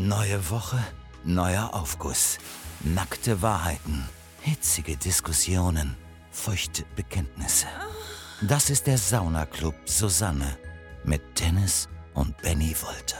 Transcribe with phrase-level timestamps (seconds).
[0.00, 0.78] Neue Woche,
[1.24, 2.38] neuer Aufguss.
[2.84, 4.08] Nackte Wahrheiten,
[4.42, 5.96] hitzige Diskussionen,
[6.30, 7.66] feuchte Bekenntnisse.
[8.40, 10.56] Das ist der Saunaclub Susanne
[11.02, 13.18] mit Dennis und Benny Wolter.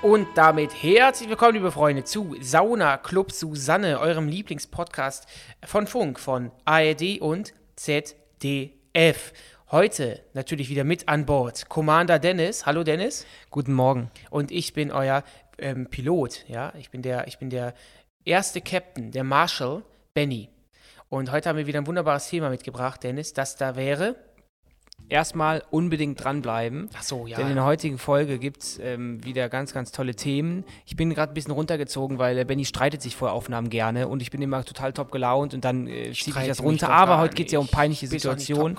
[0.00, 5.26] Und damit herzlich willkommen, liebe Freunde, zu Sauna Club Susanne, eurem Lieblingspodcast
[5.66, 9.34] von Funk, von ARD und ZDF.
[9.74, 12.64] Heute natürlich wieder mit an Bord Commander Dennis.
[12.64, 13.26] Hallo Dennis.
[13.50, 14.08] Guten Morgen.
[14.30, 15.24] Und ich bin euer
[15.58, 16.72] ähm, Pilot, ja.
[16.78, 17.74] Ich bin der, ich bin der
[18.24, 19.82] erste Captain, der Marshal
[20.14, 20.48] Benny.
[21.08, 24.14] Und heute haben wir wieder ein wunderbares Thema mitgebracht, Dennis, das da wäre
[25.08, 26.88] erstmal unbedingt dranbleiben.
[26.96, 27.36] Ach so, ja.
[27.36, 30.64] Denn in der heutigen Folge gibt es ähm, wieder ganz, ganz tolle Themen.
[30.86, 34.22] Ich bin gerade ein bisschen runtergezogen, weil der Benny streitet sich vor Aufnahmen gerne und
[34.22, 36.88] ich bin immer total top gelaunt und dann äh, zieht mich das runter.
[36.88, 38.76] Aber heute geht es ja um peinliche Situationen.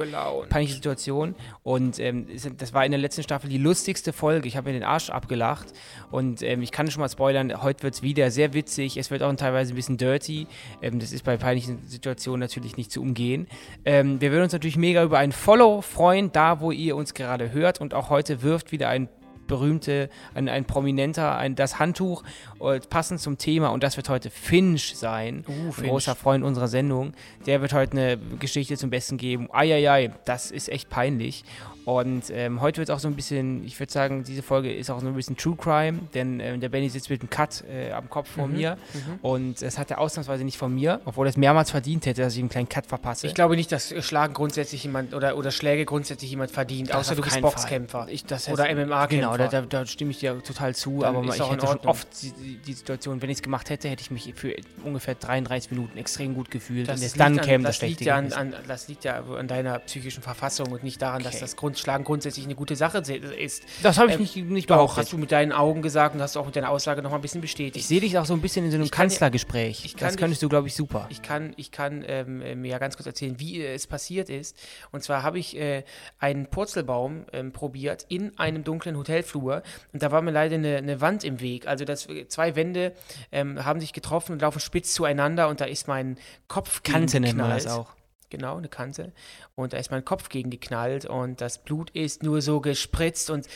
[0.49, 1.35] Peinliche Situation.
[1.63, 4.47] Und ähm, das war in der letzten Staffel die lustigste Folge.
[4.47, 5.67] Ich habe mir den Arsch abgelacht.
[6.11, 8.97] Und ähm, ich kann schon mal spoilern, heute wird es wieder sehr witzig.
[8.97, 10.47] Es wird auch teilweise ein bisschen dirty.
[10.81, 13.47] Ähm, das ist bei peinlichen Situationen natürlich nicht zu umgehen.
[13.83, 17.13] Ähm, wir würden uns natürlich mega über ein Follow freuen freuen, da wo ihr uns
[17.13, 17.81] gerade hört.
[17.81, 19.09] Und auch heute wirft wieder ein
[19.47, 22.23] berühmte, ein, ein prominenter, ein, das Handtuch
[22.59, 25.85] äh, passend zum Thema und das wird heute Finch sein, uh, Finch.
[25.85, 27.13] ein großer Freund unserer Sendung.
[27.45, 29.47] Der wird heute eine Geschichte zum Besten geben.
[29.51, 31.43] Eieiei, das ist echt peinlich.
[31.85, 34.89] Und ähm, heute wird es auch so ein bisschen, ich würde sagen, diese Folge ist
[34.89, 37.91] auch so ein bisschen True Crime, denn äh, der Benny sitzt mit einem Cut äh,
[37.91, 39.19] am Kopf vor mhm, mir mhm.
[39.21, 42.33] und es hat er ausnahmsweise nicht von mir, obwohl er es mehrmals verdient hätte, dass
[42.33, 43.27] ich einen kleinen Cut verpasse.
[43.27, 47.15] Ich glaube nicht, dass Schlagen grundsätzlich jemand oder, oder Schläge grundsätzlich jemand verdient, das außer
[47.15, 49.07] du bist Boxkämpfer ich, oder MMA-Kämpfer.
[49.07, 52.07] Genau, da, da, da, stimme ich dir total zu, Dann aber ich hätte schon oft
[52.23, 55.99] die, die Situation, wenn ich es gemacht hätte, hätte ich mich für ungefähr 33 Minuten
[55.99, 59.03] extrem gut gefühlt das und dann käme das, das liegt ja an, an, Das liegt
[59.03, 61.31] ja an deiner psychischen Verfassung und nicht daran, okay.
[61.31, 63.63] dass das Grundschlagen grundsätzlich eine gute Sache ist.
[63.83, 64.97] Das habe ich ähm, nicht, nicht behauptet.
[64.97, 67.17] hast du mit deinen Augen gesagt und hast du auch mit deiner Aussage noch mal
[67.17, 67.75] ein bisschen bestätigt.
[67.75, 69.83] Ich sehe dich auch so ein bisschen in so einem Kanzlergespräch.
[69.83, 71.07] Ich kann das könntest du, glaube ich, super.
[71.09, 74.29] Ich kann, ich kann ähm, äh, mir ja ganz kurz erzählen, wie äh, es passiert
[74.29, 74.55] ist.
[74.91, 75.83] Und zwar habe ich äh,
[76.19, 79.61] einen Purzelbaum ähm, probiert in einem dunklen Hotelflur
[79.91, 81.67] und da war mir leider eine, eine Wand im Weg.
[81.67, 82.93] Also das, zwei Wände
[83.31, 86.17] ähm, haben sich getroffen und laufen spitz zueinander und da ist mein
[86.47, 87.94] Kopf Kante nennt man das auch
[88.29, 89.11] genau, eine Kante.
[89.55, 93.47] Und da ist mein Kopf gegen geknallt und das Blut ist nur so gespritzt und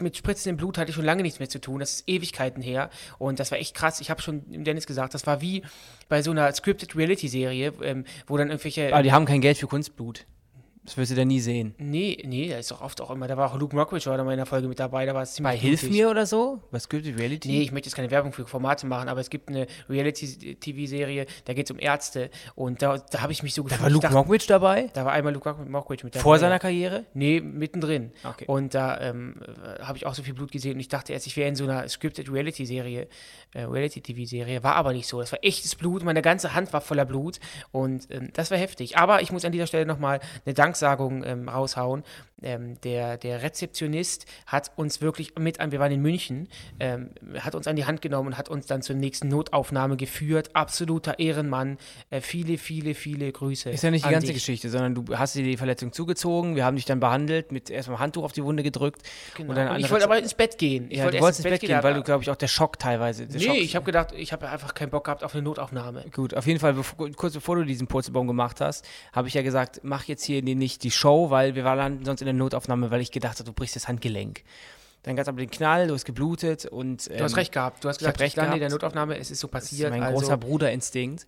[0.00, 1.80] mit spritzendem Blut hatte ich schon lange nichts mehr zu tun.
[1.80, 4.00] Das ist Ewigkeiten her und das war echt krass.
[4.00, 5.62] Ich habe schon Dennis gesagt, das war wie
[6.08, 8.92] bei so einer Scripted Reality Serie, ähm, wo dann irgendwelche.
[8.92, 10.26] Aber die haben kein Geld für Kunstblut.
[10.88, 11.74] Das wirst du da nie sehen.
[11.76, 13.28] Nee, nee, da ist doch oft auch immer.
[13.28, 15.04] Da war auch Luke Mockridge war da mal in der Folge mit dabei.
[15.04, 15.52] Da war es ziemlich.
[15.52, 16.62] Bei Hilf mir oder so?
[16.70, 17.46] Was gibt die Reality?
[17.46, 21.52] Nee, ich möchte jetzt keine Werbung für Formate machen, aber es gibt eine Reality-TV-Serie, da
[21.52, 22.30] geht es um Ärzte.
[22.54, 23.80] Und da, da habe ich mich so gefühlt.
[23.80, 24.88] Da war Luke Mockridge dabei?
[24.94, 26.22] Da war einmal Luke Mockridge mit dabei.
[26.22, 27.04] Vor seiner Karriere?
[27.12, 28.12] Nee, mittendrin.
[28.24, 28.46] Okay.
[28.46, 29.42] Und da ähm,
[29.82, 31.64] habe ich auch so viel Blut gesehen und ich dachte erst, ich wäre in so
[31.64, 33.08] einer Scripted Reality-Serie,
[33.52, 34.62] äh, Reality-TV-Serie.
[34.62, 35.20] War aber nicht so.
[35.20, 36.02] Das war echtes Blut.
[36.02, 37.40] Meine ganze Hand war voller Blut.
[37.72, 38.96] Und ähm, das war heftig.
[38.96, 42.04] Aber ich muss an dieser Stelle nochmal eine Danksagung ähm, raushauen.
[42.42, 47.10] Ähm, der, der Rezeptionist hat uns wirklich mit an, wir waren in München, ähm,
[47.40, 50.50] hat uns an die Hand genommen und hat uns dann zur nächsten Notaufnahme geführt.
[50.54, 51.78] Absoluter Ehrenmann.
[52.10, 53.70] Äh, viele, viele, viele Grüße.
[53.70, 54.36] Ist ja nicht die ganze dich.
[54.36, 57.98] Geschichte, sondern du hast dir die Verletzung zugezogen, wir haben dich dann behandelt, mit erstmal
[57.98, 59.02] Handtuch auf die Wunde gedrückt.
[59.36, 59.50] Genau.
[59.50, 60.86] Und dann und ich wollte aber ins Bett gehen.
[60.90, 62.48] Ich ja, wollte du wolltest ins Bett gehen, gehen weil du, glaube ich, auch der
[62.48, 63.26] Schock teilweise.
[63.26, 66.04] Der nee, Schock ich habe gedacht, ich habe einfach keinen Bock gehabt auf eine Notaufnahme.
[66.14, 69.42] Gut, auf jeden Fall, bevor, kurz bevor du diesen Purzelbaum gemacht hast, habe ich ja
[69.42, 73.00] gesagt, mach jetzt hier nicht die Show, weil wir waren sonst in der Notaufnahme, weil
[73.00, 74.42] ich gedacht habe, du brichst das Handgelenk.
[75.04, 77.08] Dann gab es aber den Knall, du hast geblutet und.
[77.10, 77.84] Ähm, du hast ähm, recht gehabt.
[77.84, 78.52] Du hast gesagt, recht gehabt.
[78.52, 79.90] in der Notaufnahme, es ist so passiert.
[79.90, 81.26] Das ist mein also großer Bruderinstinkt.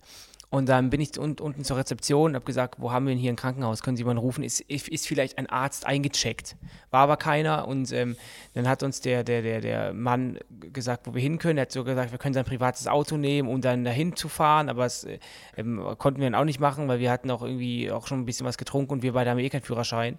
[0.51, 3.31] Und dann bin ich unten zur Rezeption und habe gesagt, wo haben wir denn hier
[3.31, 3.81] ein Krankenhaus?
[3.81, 4.43] Können Sie jemanden rufen?
[4.43, 6.57] Ist, ist vielleicht ein Arzt eingecheckt?
[6.89, 7.69] War aber keiner.
[7.69, 8.17] Und ähm,
[8.53, 10.39] dann hat uns der, der, der, der Mann
[10.73, 11.57] gesagt, wo wir hin können.
[11.57, 14.67] Er hat so gesagt, wir können sein privates Auto nehmen, um dann dahin zu fahren.
[14.67, 15.19] Aber das äh,
[15.55, 18.25] ähm, konnten wir dann auch nicht machen, weil wir hatten auch irgendwie auch schon ein
[18.25, 20.17] bisschen was getrunken und wir beide haben eh keinen Führerschein.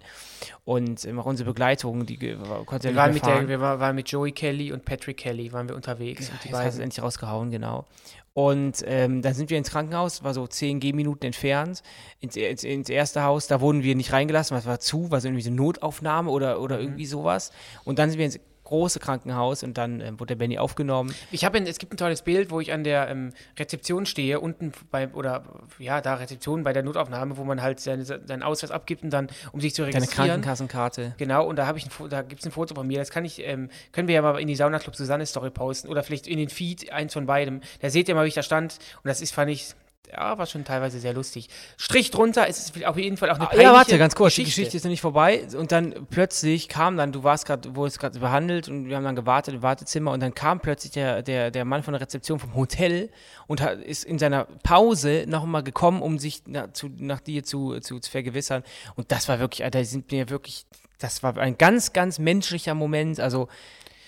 [0.65, 2.17] Und ähm, auch unsere Begleitung, die
[2.65, 5.75] konnte wir, waren mit der, wir waren mit Joey Kelly und Patrick Kelly waren wir
[5.75, 6.29] unterwegs.
[6.29, 7.85] Ja, und die beiden hat es endlich rausgehauen, genau.
[8.33, 11.83] Und ähm, dann sind wir ins Krankenhaus, war so 10 Gehminuten entfernt,
[12.19, 13.45] ins, ins, ins, erste Haus.
[13.45, 16.59] Da wurden wir nicht reingelassen, weil es war zu, war so irgendwie so Notaufnahme oder,
[16.59, 16.83] oder mhm.
[16.83, 17.51] irgendwie sowas.
[17.83, 18.39] Und dann sind wir ins
[18.73, 21.13] große Krankenhaus und dann äh, wurde der Benny aufgenommen.
[21.31, 24.71] Ich habe, es gibt ein tolles Bild, wo ich an der ähm, Rezeption stehe, unten
[24.89, 25.43] bei, oder
[25.77, 29.27] ja, da Rezeption bei der Notaufnahme, wo man halt seine, seinen Ausweis abgibt und dann,
[29.51, 30.09] um sich zu registrieren.
[30.09, 31.13] Deine Krankenkassenkarte.
[31.19, 33.25] Genau, und da habe ich ein, da gibt es ein Foto von mir, das kann
[33.25, 36.25] ich, ähm, können wir ja mal in die Sauna Club Susanne Story posten oder vielleicht
[36.25, 37.61] in den Feed, eins von beidem.
[37.79, 39.75] Da seht ihr mal, wie ich da stand und das ist, fand ich,
[40.13, 41.49] ja, war schon teilweise sehr lustig.
[41.77, 44.49] Strich drunter, es ist auf jeden Fall auch eine peinliche Ja, warte, ganz kurz, Geschichte.
[44.49, 45.45] die Geschichte ist noch nicht vorbei.
[45.57, 49.03] Und dann plötzlich kam dann, du warst gerade, wo es gerade behandelt und wir haben
[49.03, 52.39] dann gewartet im Wartezimmer und dann kam plötzlich der, der, der Mann von der Rezeption
[52.39, 53.09] vom Hotel
[53.47, 57.79] und hat, ist in seiner Pause nochmal gekommen, um sich nach, zu, nach dir zu,
[57.79, 58.63] zu, zu vergewissern.
[58.95, 60.65] Und das war wirklich, Alter, die sind mir wirklich,
[60.99, 63.19] das war ein ganz, ganz menschlicher Moment.
[63.19, 63.47] Also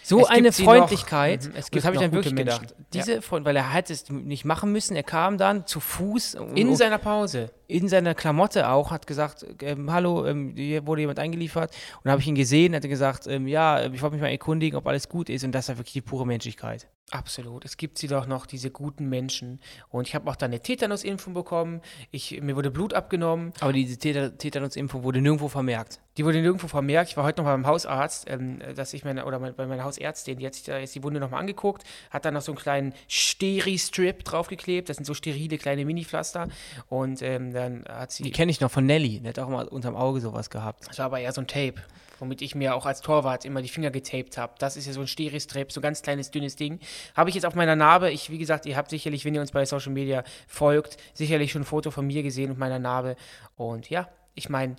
[0.05, 2.67] so es eine Freundlichkeit, noch, mhm, das habe ich dann wirklich Menschen.
[2.67, 2.75] gedacht.
[2.93, 3.21] Diese ja.
[3.21, 6.35] Freund, weil er hätte es nicht machen müssen, er kam dann zu Fuß.
[6.53, 7.51] In und, seiner Pause.
[7.67, 11.71] In seiner Klamotte auch, hat gesagt, ähm, hallo, ähm, hier wurde jemand eingeliefert.
[11.71, 14.29] Und dann habe ich ihn gesehen, hat er gesagt, ähm, ja, ich wollte mich mal
[14.29, 15.43] erkundigen, ob alles gut ist.
[15.43, 16.87] Und das war wirklich die pure Menschlichkeit.
[17.11, 17.65] Absolut.
[17.65, 19.59] Es gibt sie doch noch, diese guten Menschen.
[19.89, 21.81] Und ich habe auch dann eine Tetanus-Impfung bekommen.
[22.09, 23.53] Ich, mir wurde Blut abgenommen.
[23.59, 25.99] Aber diese Tetanus-Impfung wurde nirgendwo vermerkt.
[26.17, 27.11] Die wurde nirgendwo vermerkt.
[27.11, 30.47] Ich war heute noch beim Hausarzt, ähm, dass ich meine, oder bei meiner Hausärztin, die
[30.47, 34.23] hat sich da jetzt die Wunde nochmal angeguckt, hat dann noch so einen kleinen Steri-Strip
[34.23, 34.89] draufgeklebt.
[34.89, 36.47] Das sind so sterile kleine Mini-Pflaster.
[36.89, 38.23] Und ähm, dann hat sie.
[38.23, 39.19] Die kenne ich noch von Nelly.
[39.19, 40.87] Die hat auch mal unterm Auge sowas gehabt.
[40.87, 41.75] Das war aber eher so ein Tape,
[42.19, 44.53] womit ich mir auch als Torwart immer die Finger getaped habe.
[44.59, 46.79] Das ist ja so ein Steri-Strip, so ein ganz kleines, dünnes Ding.
[47.15, 48.11] Habe ich jetzt auf meiner Narbe.
[48.11, 51.63] Ich, wie gesagt, ihr habt sicherlich, wenn ihr uns bei Social Media folgt, sicherlich schon
[51.63, 53.15] ein Foto von mir gesehen und meiner Narbe.
[53.55, 54.75] Und ja, ich meine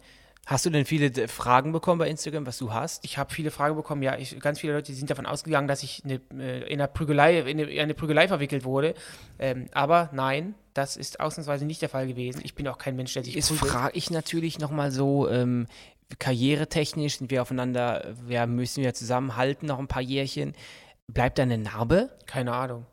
[0.46, 3.04] Hast du denn viele Fragen bekommen bei Instagram, was du hast?
[3.04, 4.16] Ich habe viele Fragen bekommen, ja.
[4.16, 7.48] Ich, ganz viele Leute sind davon ausgegangen, dass ich eine, äh, in, einer Prügelei, in,
[7.48, 8.94] eine, in eine Prügelei verwickelt wurde.
[9.40, 12.42] Ähm, aber nein, das ist ausnahmsweise nicht der Fall gewesen.
[12.44, 15.66] Ich bin auch kein Mensch, der sich Jetzt frage ich natürlich nochmal so, ähm,
[16.18, 20.54] karrieretechnisch sind wir aufeinander, ja, müssen wir zusammenhalten noch ein paar Jährchen.
[21.08, 22.10] Bleibt da eine Narbe?
[22.26, 22.86] Keine Ahnung.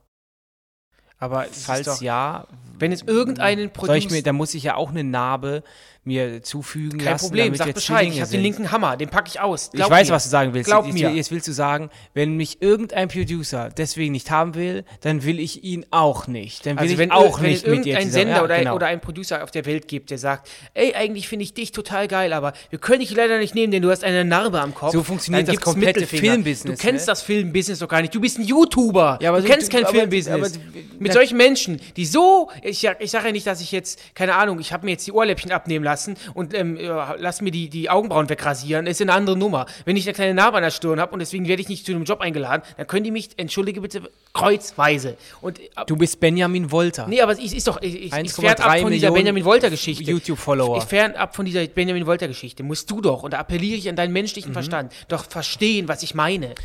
[1.18, 4.28] Aber falls doch, ja, wenn es irgendeinen Produkt.
[4.28, 5.64] Da muss ich ja auch eine Narbe
[6.06, 7.26] mir zufügen Kein lassen.
[7.26, 9.72] Problem, sag Bescheid, ich habe den linken Hammer, den packe ich aus.
[9.72, 10.14] Glaub ich weiß, mir.
[10.16, 10.68] was du sagen willst.
[10.68, 11.12] Glaub mir.
[11.12, 15.64] Jetzt willst du sagen, wenn mich irgendein Producer deswegen nicht haben will, dann will ich
[15.64, 16.66] ihn auch nicht.
[16.66, 18.76] Dann will also wenn, ich auch wenn nicht mit dir Sender ja, oder, genau.
[18.76, 22.10] oder ein Producer auf der Welt gibt, der sagt, ey, eigentlich finde ich dich total
[22.10, 24.92] geil, aber wir können dich leider nicht nehmen, denn du hast eine Narbe am Kopf.
[24.92, 26.78] So funktioniert das komplette Filmbusiness.
[26.78, 27.12] Du kennst ne?
[27.12, 28.14] das Filmbusiness doch gar nicht.
[28.14, 29.20] Du bist ein YouTuber.
[29.22, 30.60] Ja, aber du kennst kein Filmbusiness.
[31.00, 34.60] mit solchen Menschen, die so, ich, ich sage ja nicht, dass ich jetzt, keine Ahnung,
[34.60, 35.93] ich habe mir jetzt die Ohrläppchen abnehmen lassen
[36.34, 36.78] und ähm,
[37.18, 39.66] lass mir die, die Augenbrauen wegrasieren, ist eine andere Nummer.
[39.86, 41.92] Wenn ich eine kleine Narbe an der Stirn habe und deswegen werde ich nicht zu
[41.92, 44.02] einem Job eingeladen, dann können die mich, entschuldige bitte,
[44.34, 45.18] kreuzweise.
[45.42, 47.08] Und, äh, du bist Benjamin Wolter.
[47.08, 50.04] Nee, aber es ist doch, ich, ich, ich fern ab von dieser Benjamin Wolter-Geschichte.
[50.04, 50.78] YouTube-Follower.
[50.78, 52.64] Ich fern ab von dieser Benjamin Wolter-Geschichte.
[52.64, 54.54] Musst du doch, und da appelliere ich an deinen menschlichen mhm.
[54.54, 56.56] Verstand, doch verstehen, was ich meine.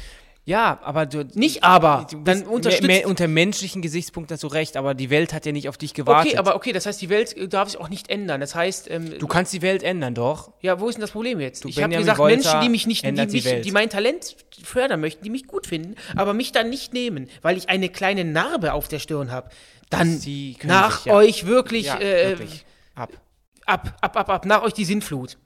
[0.48, 1.26] Ja, aber du.
[1.34, 2.06] Nicht aber.
[2.10, 3.04] Du dann unterstützt.
[3.04, 6.32] unter menschlichen Gesichtspunkten hast du recht, aber die Welt hat ja nicht auf dich gewartet.
[6.32, 8.40] Okay, aber okay, das heißt, die Welt äh, darf sich auch nicht ändern.
[8.40, 8.90] Das heißt.
[8.90, 10.52] Ähm, du kannst die Welt ändern, doch.
[10.62, 11.64] Ja, wo ist denn das Problem jetzt?
[11.64, 14.36] Du, ich habe gesagt, Volta Menschen, die mich nicht, die, mich, die, die mein Talent
[14.64, 18.24] fördern möchten, die mich gut finden, aber mich dann nicht nehmen, weil ich eine kleine
[18.24, 19.50] Narbe auf der Stirn habe.
[19.90, 20.18] Dann
[20.62, 21.14] nach sich, ja.
[21.14, 22.64] euch wirklich, ja, äh, wirklich.
[22.94, 23.10] Ab.
[23.66, 25.36] Ab, ab, ab, ab, nach euch die Sinnflut.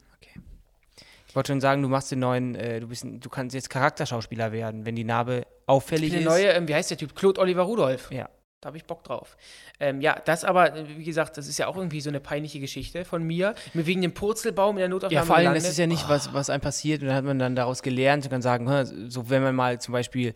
[1.33, 4.53] Ich wollte schon sagen, du machst den neuen, äh, du, bist, du kannst jetzt Charakterschauspieler
[4.53, 6.17] werden, wenn die Narbe auffällig ist.
[6.17, 7.15] Der neue, ähm, wie heißt der Typ?
[7.15, 8.13] Claude Oliver Rudolph.
[8.13, 8.29] Ja.
[8.61, 9.39] Da habe ich Bock drauf.
[9.81, 13.07] Ähm, ja, das aber, wie gesagt, das ist ja auch irgendwie so eine peinliche Geschichte
[13.07, 13.55] von mir.
[13.73, 15.23] Mir wegen dem Purzelbaum in der Notaufnahme.
[15.23, 17.01] Ja, vor allem, das ist ja nicht, was, was einem passiert.
[17.01, 19.93] Und dann hat man dann daraus gelernt und kann sagen, so wenn man mal zum
[19.93, 20.35] Beispiel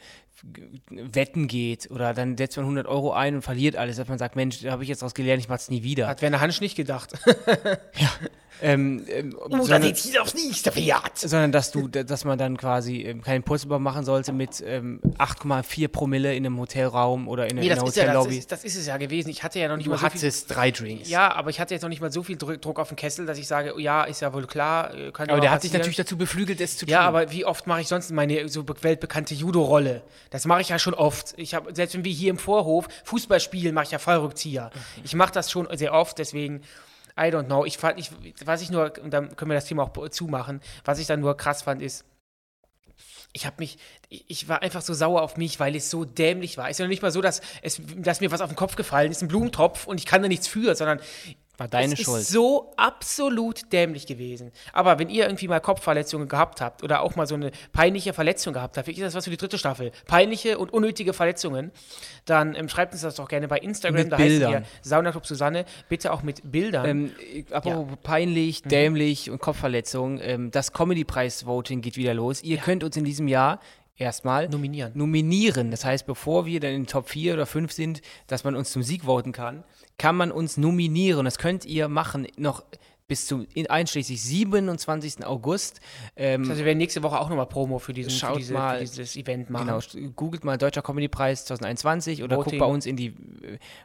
[0.89, 4.35] wetten geht oder dann setzt man 100 Euro ein und verliert alles, dass man sagt,
[4.35, 6.09] Mensch, da habe ich jetzt daraus gelernt, ich mache es nie wieder.
[6.09, 7.13] Hat Werner Hansch nicht gedacht.
[7.99, 8.09] ja.
[8.63, 11.19] Ähm, ähm, oh, sondern, das aufs nächste Pferd.
[11.19, 15.89] Sondern, dass du, dass man dann quasi ähm, keinen Purzelbaum machen sollte mit ähm, 8,4
[15.89, 18.35] Promille in einem Hotelraum oder in, nee, in einer Hotellobby.
[18.35, 19.29] Ja, das, das, ist es ja gewesen.
[19.31, 21.09] Ich hatte ja noch nicht du mal so hattest drei Drinks.
[21.09, 23.39] Ja, aber ich hatte jetzt noch nicht mal so viel Druck auf den Kessel, dass
[23.39, 24.95] ich sage, oh, ja, ist ja wohl klar.
[24.95, 26.93] Äh, aber der hat sich natürlich dazu beflügelt, es zu tun.
[26.93, 30.03] Ja, aber wie oft mache ich sonst meine so weltbekannte Judo-Rolle?
[30.31, 31.35] Das mache ich ja schon oft.
[31.37, 34.71] Ich habe selbst wenn wir hier im Vorhof Fußball spielen, mache ich ja Fallrückzieher.
[35.05, 36.63] Ich mache das schon sehr oft, deswegen
[37.19, 37.65] I don't know.
[37.65, 38.11] Ich fand, ich,
[38.45, 41.37] was ich nur, und dann können wir das Thema auch zumachen, was ich dann nur
[41.37, 42.05] krass fand, ist,
[43.33, 46.67] ich habe mich, ich war einfach so sauer auf mich, weil es so dämlich war.
[46.67, 49.11] Es ist ja nicht mal so, dass, es, dass mir was auf den Kopf gefallen
[49.11, 51.01] ist, ein Blumentopf und ich kann da nichts für, sondern
[51.59, 52.23] war deine es Schuld.
[52.23, 54.53] ist so absolut dämlich gewesen.
[54.73, 58.55] Aber wenn ihr irgendwie mal Kopfverletzungen gehabt habt oder auch mal so eine peinliche Verletzung
[58.55, 61.73] gehabt habt, ist das was für die dritte Staffel, peinliche und unnötige Verletzungen,
[62.25, 64.03] dann ähm, schreibt uns das doch gerne bei Instagram.
[64.03, 64.55] Mit da Bildern.
[64.55, 66.87] heißt ihr Saunaclub Susanne, bitte auch mit Bildern.
[66.87, 67.13] Ähm,
[67.51, 67.97] apropos ja.
[68.03, 68.69] peinlich, mhm.
[68.69, 69.35] dämlich mhm.
[69.35, 72.43] und Kopfverletzung, ähm, das Comedy-Preis-Voting geht wieder los.
[72.43, 72.63] Ihr ja.
[72.63, 73.61] könnt uns in diesem Jahr
[73.97, 74.93] erstmal nominieren.
[74.95, 75.71] nominieren.
[75.71, 78.71] Das heißt, bevor wir dann in den Top 4 oder 5 sind, dass man uns
[78.71, 79.65] zum Sieg voten kann,
[79.99, 81.25] kann man uns nominieren.
[81.25, 82.65] Das könnt ihr machen noch
[83.09, 85.25] bis zum einschließlich 27.
[85.25, 85.81] August.
[86.17, 88.55] Ähm, das heißt, wir werden nächste Woche auch nochmal Promo für, diesen, schaut für, diese,
[88.55, 89.67] mal, für dieses Event machen.
[89.67, 92.51] Genau, googelt mal Deutscher Comedy Preis 2021 oder Voting.
[92.51, 93.15] guckt bei uns in die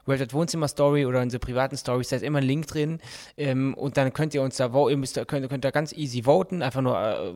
[0.05, 2.99] World at Wohnzimmer Story oder unsere privaten Stories, da ist immer ein Link drin.
[3.37, 6.61] Ähm, und dann könnt ihr uns da, ihr müsst, könnt, könnt da ganz easy voten.
[6.61, 7.33] Einfach nur, äh,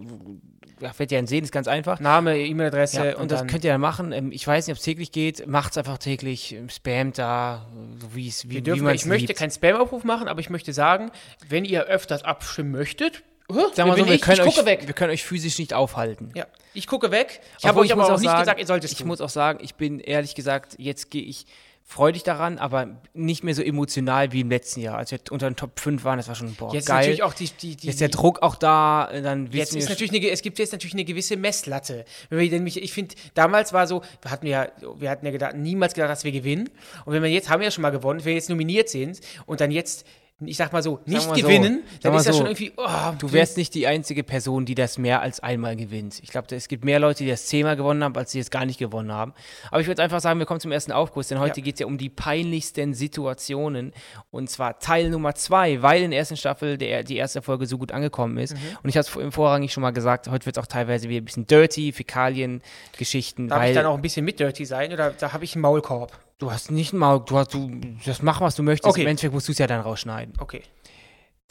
[0.80, 2.00] werdet ihr dann sehen, ist ganz einfach.
[2.00, 2.98] Name, E-Mail-Adresse.
[2.98, 4.12] Ja, und, und das könnt ihr dann machen.
[4.12, 5.48] Ähm, ich weiß nicht, ob es täglich geht.
[5.48, 6.54] Macht es einfach täglich.
[6.54, 7.68] Ähm, Spamt da,
[8.00, 11.12] so wie es wie, wie man Ich möchte keinen Spam-Aufruf machen, aber ich möchte sagen,
[11.48, 15.60] wenn ihr öfters abstimmen möchtet, Sagen wir so, wir können, euch, wir können euch physisch
[15.60, 16.32] nicht aufhalten.
[16.34, 17.42] Ja, ich gucke weg.
[17.60, 19.08] Ich habe euch aber auch, auch nicht gesagt, ihr solltet Ich tun.
[19.08, 21.46] muss auch sagen, ich bin ehrlich gesagt, jetzt gehe ich
[21.88, 24.98] freudig daran, aber nicht mehr so emotional wie im letzten Jahr.
[24.98, 26.98] Als wir unter den Top 5 waren, das war schon boah, jetzt geil.
[26.98, 30.28] Natürlich auch die, die, die, jetzt der Druck auch da, dann jetzt ist natürlich eine,
[30.32, 32.06] Es gibt jetzt natürlich eine gewisse Messlatte.
[32.32, 36.10] Nämlich, ich finde, damals war so, wir hatten ja, wir hatten ja gedacht, niemals gedacht,
[36.10, 36.72] dass wir gewinnen.
[37.06, 39.22] Und wenn wir jetzt, haben wir ja schon mal gewonnen, wenn wir jetzt nominiert sind
[39.46, 40.08] und dann jetzt
[40.42, 42.74] ich sag mal so, nicht mal gewinnen, so, dann ist das so, schon irgendwie.
[42.76, 46.20] Oh, du wärst nicht die einzige Person, die das mehr als einmal gewinnt.
[46.22, 48.66] Ich glaube, es gibt mehr Leute, die das zehnmal gewonnen haben, als die es gar
[48.66, 49.34] nicht gewonnen haben.
[49.72, 51.64] Aber ich würde einfach sagen, wir kommen zum ersten Aufguss, denn heute ja.
[51.64, 53.94] geht es ja um die peinlichsten Situationen.
[54.30, 57.78] Und zwar Teil Nummer zwei, weil in der ersten Staffel der, die erste Folge so
[57.78, 58.56] gut angekommen ist.
[58.56, 58.78] Mhm.
[58.84, 61.22] Und ich hatte es im Vorrangig schon mal gesagt, heute wird es auch teilweise wieder
[61.22, 62.62] ein bisschen dirty, Fäkalien,
[62.98, 63.48] Geschichten.
[63.48, 66.25] Darf ich dann auch ein bisschen mit dirty sein oder da habe ich einen Maulkorb?
[66.38, 68.90] Du hast nicht mal, du hast, du, das mach, was du möchtest.
[68.90, 69.04] Okay.
[69.04, 70.34] Im Endeffekt musst du es ja dann rausschneiden.
[70.38, 70.64] Okay.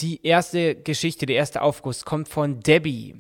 [0.01, 3.15] Die erste Geschichte, der erste Aufguss kommt von Debbie.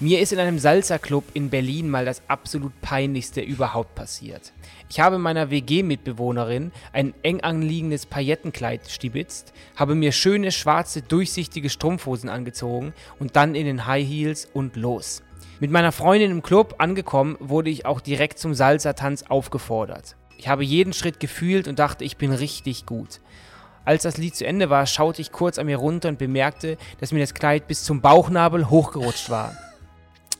[0.00, 4.52] Mir ist in einem Salsa-Club in Berlin mal das absolut peinlichste überhaupt passiert.
[4.88, 12.30] Ich habe meiner WG-Mitbewohnerin ein eng anliegendes Paillettenkleid stibitzt, habe mir schöne schwarze durchsichtige Strumpfhosen
[12.30, 15.22] angezogen und dann in den High Heels und los.
[15.60, 20.16] Mit meiner Freundin im Club angekommen, wurde ich auch direkt zum Salsa-Tanz aufgefordert.
[20.44, 23.20] Ich habe jeden Schritt gefühlt und dachte, ich bin richtig gut.
[23.86, 27.12] Als das Lied zu Ende war, schaute ich kurz an mir runter und bemerkte, dass
[27.12, 29.56] mir das Kleid bis zum Bauchnabel hochgerutscht war.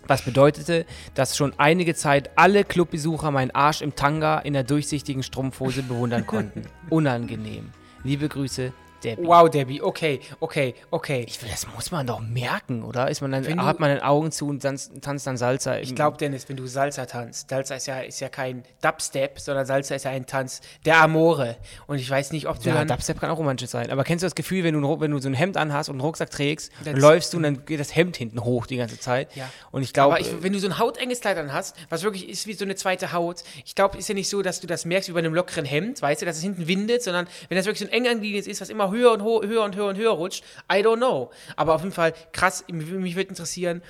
[0.06, 0.84] Was bedeutete,
[1.14, 6.26] dass schon einige Zeit alle Clubbesucher meinen Arsch im Tanga in der durchsichtigen Strumpfhose bewundern
[6.26, 6.64] konnten.
[6.90, 7.70] Unangenehm.
[8.02, 9.26] Liebe Grüße, Debbie.
[9.26, 11.25] Wow, Debbie, okay, okay, okay.
[11.28, 13.11] Ich, das muss man doch merken, oder?
[13.11, 15.78] Ist man dann, wenn hat man den Augen zu und tanzt, tanzt dann Salsa?
[15.78, 19.66] Ich glaube, Dennis, wenn du Salsa tanzt, Salsa ist ja, ist ja kein Dubstep, sondern
[19.66, 21.56] Salsa ist ja ein Tanz der Amore.
[21.87, 22.88] Und ich weiß nicht, ob du ja, dann...
[22.88, 23.90] Dubstep kann auch romantisch sein.
[23.90, 26.00] Aber kennst du das Gefühl, wenn du, wenn du so ein Hemd anhast und einen
[26.00, 29.34] Rucksack trägst, dann läufst du und dann geht das Hemd hinten hoch die ganze Zeit.
[29.37, 29.50] Ja.
[29.70, 30.14] Und ich glaube...
[30.14, 32.75] Aber ich, wenn du so ein hautenges Kleid anhast, was wirklich ist wie so eine
[32.75, 35.34] zweite Haut, ich glaube, ist ja nicht so, dass du das merkst wie bei einem
[35.34, 38.08] lockeren Hemd, weißt du, dass es hinten windet, sondern wenn das wirklich so ein eng
[38.08, 40.44] anliegendes ist, was immer höher und höher und höher und höher rutscht.
[40.72, 41.30] I don't know.
[41.56, 43.82] Aber auf jeden Fall krass, mich würde interessieren,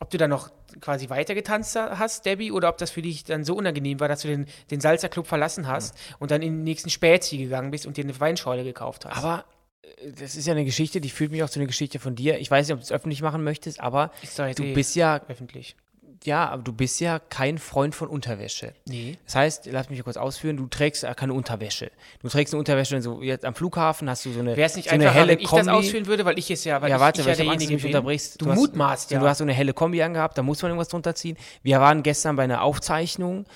[0.00, 0.50] ob du da noch
[0.80, 4.22] quasi weiter getanzt hast, Debbie, oder ob das für dich dann so unangenehm war, dass
[4.22, 6.16] du den, den Salzerclub verlassen hast mhm.
[6.20, 9.16] und dann in den nächsten Spätzi gegangen bist und dir eine Weinschorle gekauft hast.
[9.16, 9.44] Aber
[9.82, 12.38] äh, das ist ja eine Geschichte, die führt mich auch zu einer Geschichte von dir.
[12.38, 14.12] Ich weiß nicht, ob du es öffentlich machen möchtest, aber
[14.56, 15.76] du eh bist ja öffentlich
[16.24, 18.74] ja, aber du bist ja kein Freund von Unterwäsche.
[18.86, 19.16] Nee.
[19.24, 21.90] Das heißt, lass mich kurz ausführen, du trägst keine Unterwäsche.
[22.20, 24.90] Du trägst eine Unterwäsche, so jetzt am Flughafen hast du so eine, Wäre es nicht
[24.90, 25.64] so eine helle wenn ich Kombi.
[25.64, 27.74] das ausführen würde, weil ich es ja, weil ja, warte, ich, ich, ich ja derjenige
[27.74, 28.40] mich unterbrichst.
[28.40, 29.18] Du, du mutmaßt, ja.
[29.18, 31.38] Du hast so eine helle Kombi angehabt, da muss man irgendwas drunter ziehen.
[31.62, 33.46] Wir waren gestern bei einer Aufzeichnung,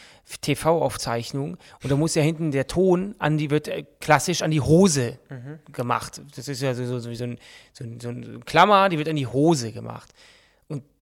[0.40, 4.62] TV-Aufzeichnung, und da muss ja hinten der Ton an die, wird äh, klassisch an die
[4.62, 5.58] Hose mhm.
[5.70, 6.22] gemacht.
[6.34, 7.38] Das ist ja so, so, so ein,
[7.74, 10.14] so, ein, so ein Klammer, die wird an die Hose gemacht.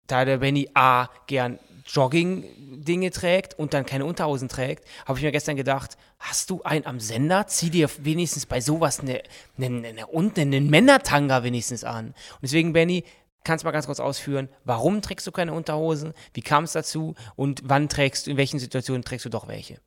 [0.09, 5.31] Da der Benny A gern Jogging-Dinge trägt und dann keine Unterhosen trägt, habe ich mir
[5.31, 7.47] gestern gedacht, hast du einen am Sender?
[7.47, 9.23] Zieh dir wenigstens bei sowas eine,
[9.57, 12.07] eine, eine, eine, einen Männertanga wenigstens an.
[12.07, 13.03] Und deswegen, Benny,
[13.43, 16.13] kannst du mal ganz kurz ausführen, warum trägst du keine Unterhosen?
[16.33, 17.15] Wie kam es dazu?
[17.35, 19.79] Und wann trägst du, in welchen Situationen trägst du doch welche?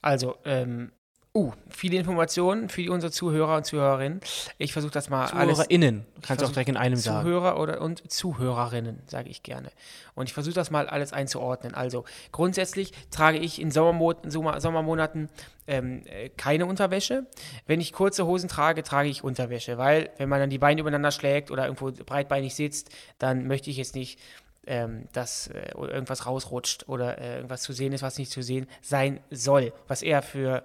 [0.00, 0.92] Also, ähm,
[1.34, 4.20] Uh, viele Informationen für unsere Zuhörer und Zuhörerinnen.
[4.58, 5.56] Ich versuche das mal ZuhörerInnen, alles.
[5.56, 7.26] ZuhörerInnen, kannst du auch direkt in einem Zuhörer sagen.
[7.26, 9.70] Zuhörer oder, und Zuhörerinnen, sage ich gerne.
[10.14, 11.72] Und ich versuche das mal alles einzuordnen.
[11.72, 15.30] Also, grundsätzlich trage ich in Sommermo Sommer Sommermonaten
[15.66, 17.24] ähm, äh, keine Unterwäsche.
[17.66, 21.12] Wenn ich kurze Hosen trage, trage ich Unterwäsche, weil, wenn man dann die Beine übereinander
[21.12, 24.18] schlägt oder irgendwo breitbeinig sitzt, dann möchte ich jetzt nicht
[24.66, 28.66] ähm, dass äh, irgendwas rausrutscht oder äh, irgendwas zu sehen ist, was nicht zu sehen
[28.80, 30.62] sein soll, was eher für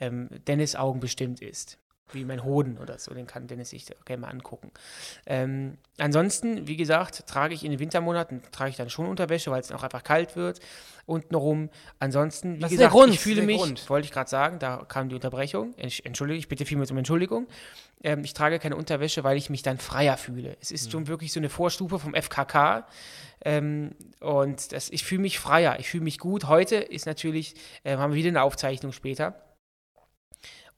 [0.00, 1.78] ähm, Dennis Augen bestimmt ist.
[2.12, 4.70] Wie mein Hoden oder so, den kann Dennis sich gerne mal angucken.
[5.26, 9.60] Ähm, ansonsten, wie gesagt, trage ich in den Wintermonaten, trage ich dann schon Unterwäsche, weil
[9.60, 10.60] es auch einfach kalt wird
[11.08, 11.70] untenrum.
[11.98, 13.90] Ansonsten, wie das gesagt, Grund, ich fühle mich, Grund.
[13.90, 15.74] wollte ich gerade sagen, da kam die Unterbrechung.
[15.76, 17.48] Entschuldige, ich bitte vielmals um Entschuldigung.
[18.04, 20.56] Ähm, ich trage keine Unterwäsche, weil ich mich dann freier fühle.
[20.60, 20.90] Es ist mhm.
[20.90, 22.86] schon wirklich so eine Vorstufe vom FKK.
[23.44, 26.44] Ähm, und das, ich fühle mich freier, ich fühle mich gut.
[26.44, 29.34] Heute ist natürlich, äh, haben wir wieder eine Aufzeichnung später.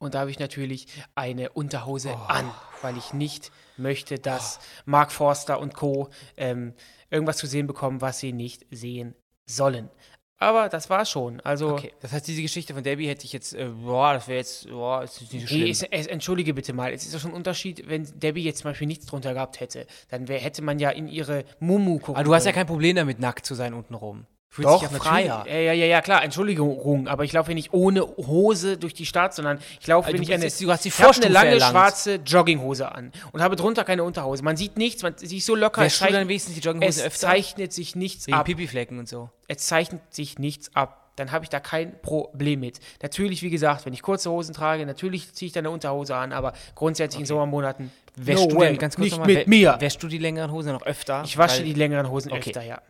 [0.01, 2.27] Und da habe ich natürlich eine Unterhose oh.
[2.27, 2.49] an,
[2.81, 4.81] weil ich nicht möchte, dass oh.
[4.85, 6.09] Mark Forster und Co.
[6.37, 6.73] Ähm,
[7.11, 9.13] irgendwas zu sehen bekommen, was sie nicht sehen
[9.45, 9.89] sollen.
[10.37, 11.39] aber das war schon.
[11.41, 11.91] Also, okay.
[11.99, 15.03] Das heißt, diese Geschichte von Debbie hätte ich jetzt, äh, boah, das wäre jetzt, boah,
[15.03, 15.63] ist nicht so schlimm.
[15.63, 18.59] Nee, es, es, entschuldige bitte mal, es ist ja schon ein Unterschied, wenn Debbie jetzt
[18.59, 22.15] zum Beispiel nichts drunter gehabt hätte, dann wär, hätte man ja in ihre Mumu gucken
[22.15, 24.25] Aber du hast ja kein Problem damit, nackt zu sein untenrum.
[24.53, 25.45] Fühlt Doch, sich ja freier.
[25.47, 29.59] Ja, ja, ja, klar, Entschuldigung, aber ich laufe nicht ohne Hose durch die Stadt, sondern
[29.79, 31.71] ich laufe, also wenn ich eine, du hast die ich eine lange erlangt.
[31.71, 34.43] schwarze Jogginghose an und habe drunter keine Unterhose.
[34.43, 35.81] Man sieht nichts, man sieht so locker.
[35.81, 37.27] Wäschst du dann wenigstens die Jogginghose es öfter?
[37.29, 38.45] zeichnet sich nichts Wegen ab.
[38.45, 39.29] Pipiflecken und so.
[39.47, 41.13] Es zeichnet sich nichts ab.
[41.15, 42.81] Dann habe ich da kein Problem mit.
[43.01, 46.33] Natürlich, wie gesagt, wenn ich kurze Hosen trage, natürlich ziehe ich dann eine Unterhose an,
[46.33, 47.21] aber grundsätzlich okay.
[47.21, 49.77] in Sommermonaten wäschst no du way, ganz kurz nicht mal, mit mir.
[49.79, 51.23] Wäschst du die längeren Hosen noch öfter?
[51.25, 52.49] Ich wasche die längeren Hosen okay.
[52.49, 52.81] öfter, ja.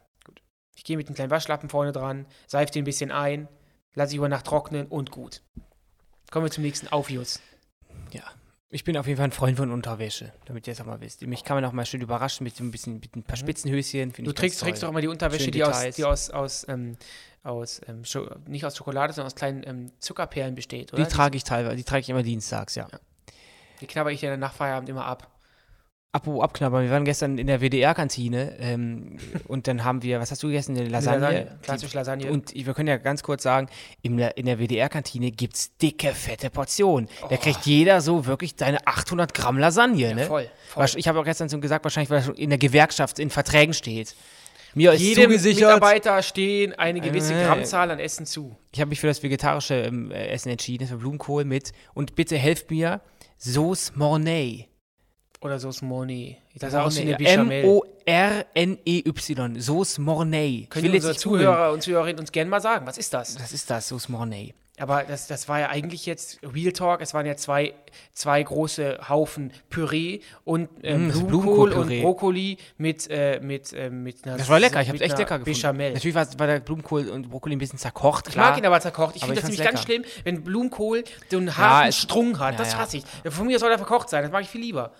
[0.82, 3.48] Ich gehe mit einem kleinen Waschlappen vorne dran, seife den ein bisschen ein,
[3.94, 5.44] lasse ich über Nacht trocknen und gut.
[6.32, 7.40] Kommen wir zum nächsten Aufjus.
[8.12, 8.24] Ja,
[8.68, 11.22] ich bin auf jeden Fall ein Freund von Unterwäsche, damit ihr es auch mal wisst.
[11.22, 13.42] Mich kann man auch mal schön überraschen mit, ein, bisschen, mit ein paar mhm.
[13.42, 14.12] Spitzenhöschen.
[14.12, 16.98] Du trägst, trägst doch immer die Unterwäsche, die aus, die aus, aus, ähm,
[17.44, 18.02] aus ähm,
[18.48, 21.04] nicht aus Schokolade, sondern aus kleinen ähm, Zuckerperlen besteht, oder?
[21.04, 22.88] Die trage ich teilweise, die trage ich immer dienstags, ja.
[22.92, 22.98] ja.
[23.82, 25.30] Die knabber ich ja nach Feierabend immer ab.
[26.14, 30.44] Apropos abknabbern, wir waren gestern in der WDR-Kantine ähm, und dann haben wir, was hast
[30.44, 30.76] du gegessen?
[30.76, 31.20] Eine Lasagne?
[31.22, 32.30] Lasagne klassisch Lasagne.
[32.30, 33.70] Und wir können ja ganz kurz sagen,
[34.02, 37.08] in der, in der WDR-Kantine gibt es dicke, fette Portionen.
[37.24, 37.28] Oh.
[37.30, 40.10] Da kriegt jeder so wirklich seine 800 Gramm Lasagne.
[40.10, 40.26] Ja, ne?
[40.26, 40.86] voll, voll.
[40.98, 44.14] Ich habe auch gestern so gesagt, wahrscheinlich, weil schon in der Gewerkschaft in Verträgen steht.
[44.74, 48.58] Mir ist Jedem Mitarbeiter stehen eine gewisse äh, Grammzahl an Essen zu.
[48.74, 51.72] Ich habe mich für das vegetarische ähm, Essen entschieden, für Blumenkohl mit.
[51.94, 53.00] Und bitte helft mir,
[53.38, 54.71] Sauce Mornay.
[55.42, 56.38] Oder Sauce Mornay.
[56.56, 57.90] Das ist auch eine M-O-R-N-E-Y.
[59.60, 60.68] Sauce Mornay.
[60.70, 63.40] Können unsere Zuhörer und Zuhörerinnen uns gerne mal sagen, was ist das?
[63.40, 64.54] Was ist das, Sauce Mornay?
[64.82, 67.02] Aber das, das war ja eigentlich jetzt Real Talk.
[67.02, 67.74] Es waren ja zwei,
[68.14, 74.26] zwei große Haufen Püree und ähm, mm, Blumenkohl und Brokkoli mit, äh, mit, äh, mit
[74.26, 74.38] einer.
[74.38, 75.60] Das war lecker, ich habe es echt lecker gefunden.
[75.60, 75.94] Bechamel.
[75.94, 78.30] Natürlich war, war, der Blumenkohl und Brokkoli ein bisschen zerkocht.
[78.30, 78.46] Klar.
[78.46, 79.16] Ich mag ihn aber zerkocht.
[79.18, 82.54] Ich finde das nämlich ganz schlimm, wenn Blumenkohl so einen harten ja, Strung hat.
[82.54, 83.04] Ja, das hasse ich.
[83.32, 84.24] Von mir soll er verkocht sein.
[84.24, 84.94] Das mag ich viel lieber.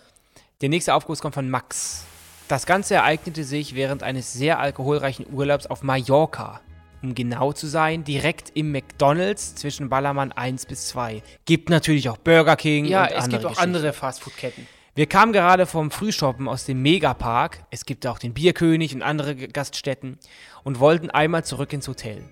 [0.62, 2.06] Der nächste Aufguss kommt von Max.
[2.48, 6.62] Das Ganze ereignete sich während eines sehr alkoholreichen Urlaubs auf Mallorca.
[7.02, 11.24] Um genau zu sein, direkt im McDonalds zwischen Ballermann 1 bis 2.
[11.46, 14.68] Gibt natürlich auch Burger King ja, und es gibt auch andere Fastfood-Ketten.
[14.94, 19.36] Wir kamen gerade vom Frühshoppen aus dem Megapark, es gibt auch den Bierkönig und andere
[19.36, 20.20] Gaststätten,
[20.64, 22.24] und wollten einmal zurück ins Hotel.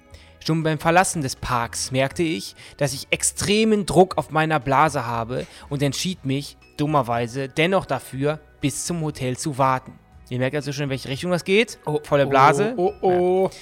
[0.46, 5.48] Schon beim Verlassen des Parks merkte ich, dass ich extremen Druck auf meiner Blase habe
[5.70, 9.94] und entschied mich, dummerweise dennoch dafür, bis zum Hotel zu warten.
[10.30, 11.80] Ihr merkt also schon, in welche Richtung das geht.
[11.86, 12.74] Oh, Volle Blase.
[12.78, 13.50] Oh, oh, oh.
[13.52, 13.58] Ja.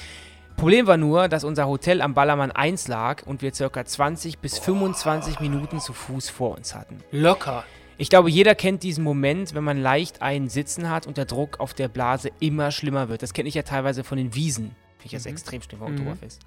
[0.57, 3.85] Problem war nur, dass unser Hotel am Ballermann 1 lag und wir ca.
[3.85, 6.97] 20 bis 25 Minuten zu Fuß vor uns hatten.
[7.11, 7.63] Locker.
[7.99, 11.59] Ich glaube, jeder kennt diesen Moment, wenn man leicht einen Sitzen hat und der Druck
[11.59, 13.21] auf der Blase immer schlimmer wird.
[13.21, 14.75] Das kenne ich ja teilweise von den Wiesen.
[14.97, 15.31] Finde ich das mhm.
[15.31, 15.99] extrem schlimm vom mhm.
[15.99, 16.41] Oktoberfest.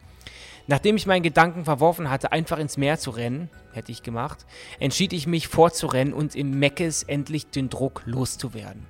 [0.66, 4.46] Nachdem ich meinen Gedanken verworfen hatte, einfach ins Meer zu rennen, hätte ich gemacht,
[4.78, 8.86] entschied ich mich vorzurennen und im Meckes endlich den Druck loszuwerden.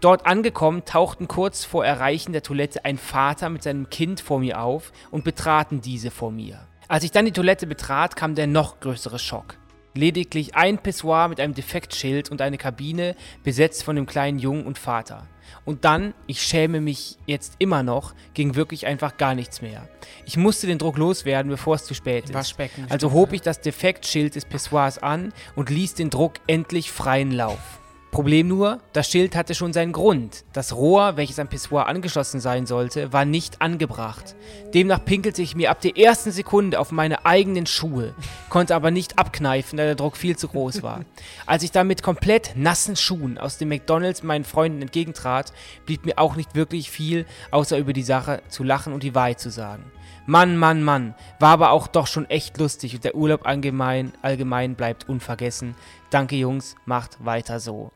[0.00, 4.60] Dort angekommen, tauchten kurz vor Erreichen der Toilette ein Vater mit seinem Kind vor mir
[4.60, 6.66] auf und betraten diese vor mir.
[6.88, 9.56] Als ich dann die Toilette betrat, kam der noch größere Schock.
[9.94, 14.78] Lediglich ein Pissoir mit einem Defektschild und eine Kabine besetzt von dem kleinen Jungen und
[14.78, 15.26] Vater.
[15.64, 19.88] Und dann, ich schäme mich jetzt immer noch, ging wirklich einfach gar nichts mehr.
[20.24, 22.34] Ich musste den Druck loswerden, bevor es zu spät ist.
[22.34, 22.86] Waschbecken.
[22.88, 27.81] Also hob ich das Defektschild des Pissoirs an und ließ den Druck endlich freien Lauf.
[28.12, 30.44] Problem nur, das Schild hatte schon seinen Grund.
[30.52, 34.36] Das Rohr, welches am Pissoir angeschlossen sein sollte, war nicht angebracht.
[34.74, 38.14] Demnach pinkelte ich mir ab der ersten Sekunde auf meine eigenen Schuhe,
[38.50, 41.06] konnte aber nicht abkneifen, da der Druck viel zu groß war.
[41.46, 45.54] Als ich dann mit komplett nassen Schuhen aus dem McDonalds meinen Freunden entgegentrat,
[45.86, 49.40] blieb mir auch nicht wirklich viel, außer über die Sache zu lachen und die Wahrheit
[49.40, 49.90] zu sagen.
[50.26, 51.14] Mann, Mann, Mann.
[51.40, 55.74] War aber auch doch schon echt lustig und der Urlaub allgemein, allgemein bleibt unvergessen.
[56.10, 57.90] Danke, Jungs, macht weiter so.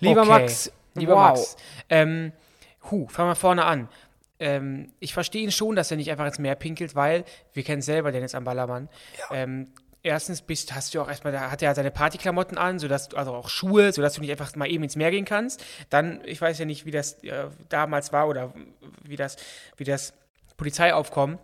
[0.00, 0.30] Lieber okay.
[0.30, 1.22] Max, lieber wow.
[1.22, 1.56] Max,
[1.88, 2.32] ähm,
[2.90, 3.88] hu, fangen wir vorne an.
[4.38, 7.82] Ähm, ich verstehe ihn schon, dass er nicht einfach ins Meer pinkelt, weil wir kennen
[7.82, 8.88] selber Dennis am Ballermann.
[9.30, 9.36] Ja.
[9.36, 9.68] Ähm,
[10.02, 13.32] erstens bist, hast du auch erstmal, da hat er seine Partyklamotten an, sodass du, also
[13.32, 15.64] auch Schuhe, sodass du nicht einfach mal eben ins Meer gehen kannst.
[15.88, 18.52] Dann, ich weiß ja nicht, wie das äh, damals war oder
[19.02, 19.36] wie das,
[19.76, 20.12] wie das
[20.56, 21.38] Polizeiaufkommen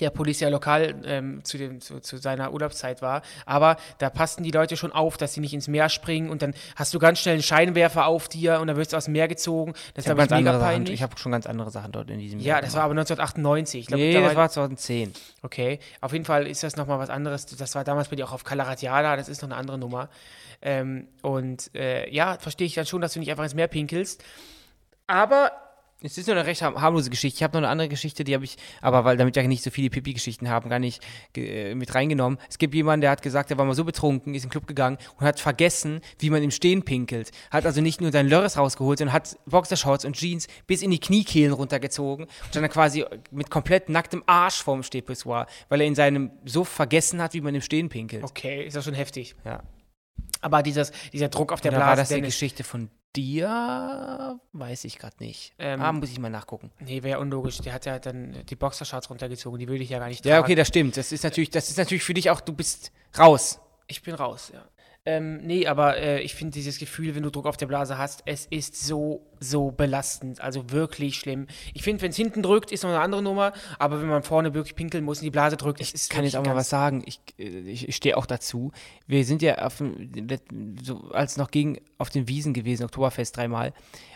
[0.00, 3.22] der Polizei lokal ähm, zu, dem, zu, zu, seiner Urlaubszeit war.
[3.46, 6.54] Aber da passten die Leute schon auf, dass sie nicht ins Meer springen und dann
[6.76, 9.28] hast du ganz schnell einen Scheinwerfer auf dir und dann wirst du aus dem Meer
[9.28, 9.74] gezogen.
[9.94, 10.88] Das ist aber mega peinlich.
[10.88, 12.56] Sachen, ich habe schon ganz andere Sachen dort in diesem Jahr.
[12.56, 13.80] Ja, das war aber 1998.
[13.80, 15.12] Ich glaub, nee, das war 2010.
[15.42, 17.46] Okay, auf jeden Fall ist das nochmal was anderes.
[17.46, 20.08] Das war damals bei dir auch auf Calaratiada, das ist noch eine andere Nummer.
[20.60, 24.24] Ähm, und äh, ja, verstehe ich dann schon, dass du nicht einfach ins Meer pinkelst.
[25.06, 25.52] Aber
[26.06, 27.38] Es ist nur eine recht harmlose Geschichte.
[27.38, 29.70] Ich habe noch eine andere Geschichte, die habe ich, aber weil damit ja nicht so
[29.70, 31.02] viele Pipi-Geschichten haben, gar nicht
[31.34, 32.38] äh, mit reingenommen.
[32.50, 34.66] Es gibt jemanden, der hat gesagt, der war mal so betrunken, ist in den Club
[34.66, 37.30] gegangen und hat vergessen, wie man im Stehen pinkelt.
[37.50, 41.00] Hat also nicht nur seinen Lörres rausgeholt, sondern hat Boxershorts und Jeans bis in die
[41.00, 46.32] Kniekehlen runtergezogen und dann quasi mit komplett nacktem Arsch vorm Stehpissoir, weil er in seinem
[46.44, 48.24] Suff vergessen hat, wie man im Stehen pinkelt.
[48.24, 49.36] Okay, ist das schon heftig.
[49.46, 49.62] Ja.
[50.42, 51.86] Aber dieses, dieser Druck auf der Blase.
[51.86, 54.38] war das eine Dennis- Geschichte von dir?
[54.52, 55.54] Weiß ich gerade nicht.
[55.58, 56.70] Ähm, ah, muss ich mal nachgucken.
[56.80, 57.58] Nee, wäre unlogisch.
[57.58, 59.58] Der hat ja dann die Boxershorts runtergezogen.
[59.58, 60.44] Die würde ich ja gar nicht Ja, tragen.
[60.44, 60.96] okay, das stimmt.
[60.96, 63.60] Das ist natürlich, das ist natürlich für dich auch, du bist raus.
[63.86, 64.64] Ich bin raus, ja.
[65.06, 68.22] Ähm, nee, aber äh, ich finde dieses Gefühl, wenn du Druck auf der Blase hast,
[68.24, 70.40] es ist so, so belastend.
[70.40, 71.46] Also wirklich schlimm.
[71.74, 73.52] Ich finde, wenn es hinten drückt, ist noch eine andere Nummer.
[73.78, 76.36] Aber wenn man vorne wirklich pinkeln muss und die Blase drückt, es ist kann jetzt
[76.36, 77.02] auch mal was sagen.
[77.04, 78.72] Ich, äh, ich, ich stehe auch dazu.
[79.06, 79.82] Wir sind ja auf
[80.82, 83.74] so, als noch gegen auf den Wiesen gewesen, Oktoberfest dreimal.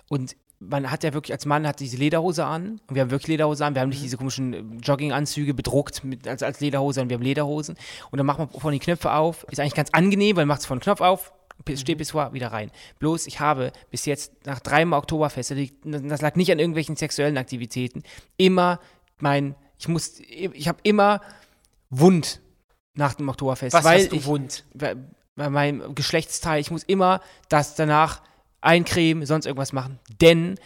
[0.09, 2.81] Und man hat ja wirklich, als Mann hat diese Lederhose an.
[2.89, 3.75] Und wir haben wirklich Lederhose an.
[3.75, 7.23] Wir haben nicht diese komischen äh, Jogginganzüge bedruckt mit, als, als Lederhose, sondern wir haben
[7.23, 7.77] Lederhosen.
[8.11, 9.45] Und dann macht man vorne die Knöpfe auf.
[9.51, 11.33] Ist eigentlich ganz angenehm, weil man macht es vorne Knopf auf,
[11.65, 12.71] bis- Stehpissoir wieder rein.
[12.99, 16.97] Bloß, ich habe bis jetzt nach dreimal Oktoberfest, das liegt- das lag nicht an irgendwelchen
[16.97, 18.03] sexuellen Aktivitäten,
[18.37, 18.81] immer
[19.21, 21.21] mein, ich muss, ich habe immer
[21.91, 22.41] Wund
[22.95, 23.75] nach dem Oktoberfest.
[23.75, 24.65] Was weil hast du ich, wund?
[24.75, 24.97] bei,
[25.37, 28.23] bei meinem Geschlechtsteil, ich muss immer das danach
[28.61, 29.99] eincremen, sonst irgendwas machen.
[30.21, 30.57] Denn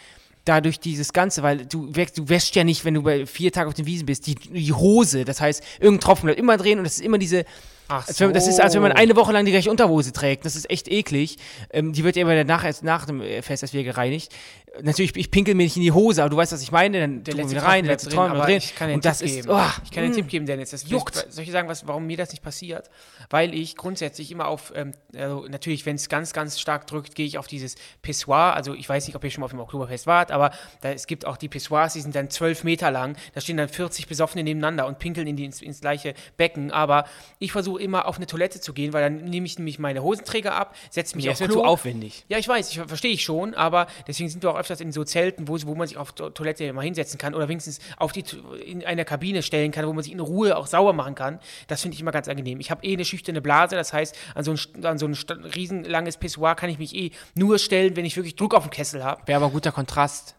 [0.45, 3.69] dadurch dieses Ganze, weil du, wäschst- du wäschst ja nicht, wenn du bei vier Tagen
[3.69, 6.83] auf den Wiesen bist, die, die Hose, das heißt, irgendein Tropfen bleibt immer drehen und
[6.85, 7.45] das ist immer diese,
[7.87, 10.45] Ach wenn, das ist, als wenn man eine Woche lang die gleiche Unterhose trägt.
[10.45, 11.37] Das ist echt eklig.
[11.71, 14.33] Ähm, die wird ja immer danach, nach dem äh, Fest erst wieder gereinigt.
[14.81, 16.99] Natürlich, ich pinkel mir nicht in die Hose, aber du weißt, was ich meine.
[16.99, 18.57] Dann Der letzte rein, der letzte drin, bleibt drin.
[18.57, 19.49] ich kann dir einen Tipp ist, geben.
[19.51, 20.15] oh, ich kann dir einen mm.
[20.15, 20.71] Tipp geben, Dennis.
[20.71, 21.15] Das Juckt.
[21.29, 22.89] Soll ich sagen, was, warum mir das nicht passiert?
[23.29, 27.27] Weil ich grundsätzlich immer auf, ähm, also natürlich, wenn es ganz, ganz stark drückt, gehe
[27.27, 28.55] ich auf dieses Pissoir.
[28.55, 31.05] Also ich weiß nicht, ob ihr schon mal auf dem Oktoberfest wart, aber da, es
[31.05, 33.15] gibt auch die Pissoirs, die sind dann zwölf Meter lang.
[33.35, 36.71] Da stehen dann 40 Besoffene nebeneinander und pinkeln in die, ins, ins gleiche Becken.
[36.71, 37.05] Aber
[37.37, 40.55] ich versuche immer auf eine Toilette zu gehen, weil dann nehme ich nämlich meine Hosenträger
[40.55, 41.61] ab, setze mich aufs es wird Klo.
[41.61, 42.25] zu aufwendig.
[42.29, 45.03] Ja, ich weiß, ich verstehe ich schon, aber deswegen sind wir auch öfters in so
[45.03, 48.23] Zelten, wo, wo man sich auf to Toilette mal hinsetzen kann oder wenigstens auf die
[48.65, 51.39] in einer Kabine stellen kann, wo man sich in Ruhe auch sauber machen kann.
[51.67, 52.59] Das finde ich immer ganz angenehm.
[52.59, 55.13] Ich habe eh eine schüchterne Blase, das heißt, an so ein, an so ein
[55.55, 59.03] riesenlanges Pissoir kann ich mich eh nur stellen, wenn ich wirklich Druck auf dem Kessel
[59.03, 59.21] habe.
[59.25, 60.35] Wäre aber ein guter Kontrast.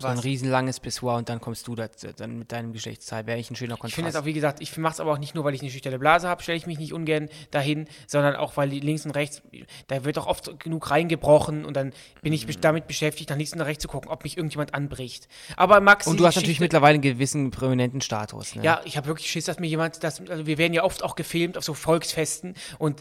[0.00, 3.26] So ein riesenlanges Pissoir und dann kommst du da, dann mit deinem Geschlechtsteil.
[3.26, 3.90] Wäre eigentlich ein schöner Kontrast.
[3.90, 5.60] Ich finde es auch, wie gesagt, ich mache es aber auch nicht nur, weil ich
[5.60, 9.12] eine schüchterne Blase habe, stelle ich mich nicht ungern dahin, sondern auch, weil links und
[9.12, 9.42] rechts,
[9.86, 12.60] da wird auch oft genug reingebrochen und dann bin ich Mhm.
[12.60, 15.28] damit beschäftigt, nach links und nach rechts zu gucken, ob mich irgendjemand anbricht.
[15.56, 18.54] Aber Max, und du hast natürlich mittlerweile einen gewissen prominenten Status.
[18.56, 18.62] Ne?
[18.64, 21.14] Ja, ich habe wirklich Schiss, dass mir jemand, das, also wir werden ja oft auch
[21.14, 23.00] gefilmt auf so Volksfesten und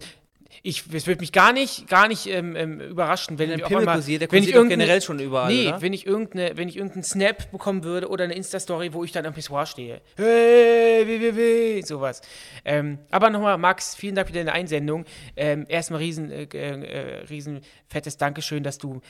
[0.62, 4.22] ich, es würde mich gar nicht, gar nicht ähm, ähm, überraschen, wenn, Pimmel einmal- kursiert,
[4.22, 5.82] der wenn ich generell schon überall, Nee, oder?
[5.82, 9.26] wenn ich irgendeine, wenn ich irgendeinen Snap bekommen würde oder eine Insta-Story, wo ich dann
[9.26, 10.02] am Pissoir stehe.
[10.16, 12.22] Hey, wie, wie, sowas.
[12.66, 15.06] Ähm, aber nochmal, Max, vielen Dank für deine Einsendung.
[15.36, 19.02] Ähm, erstmal riesen, äh, äh, riesen fettes Dankeschön, dass du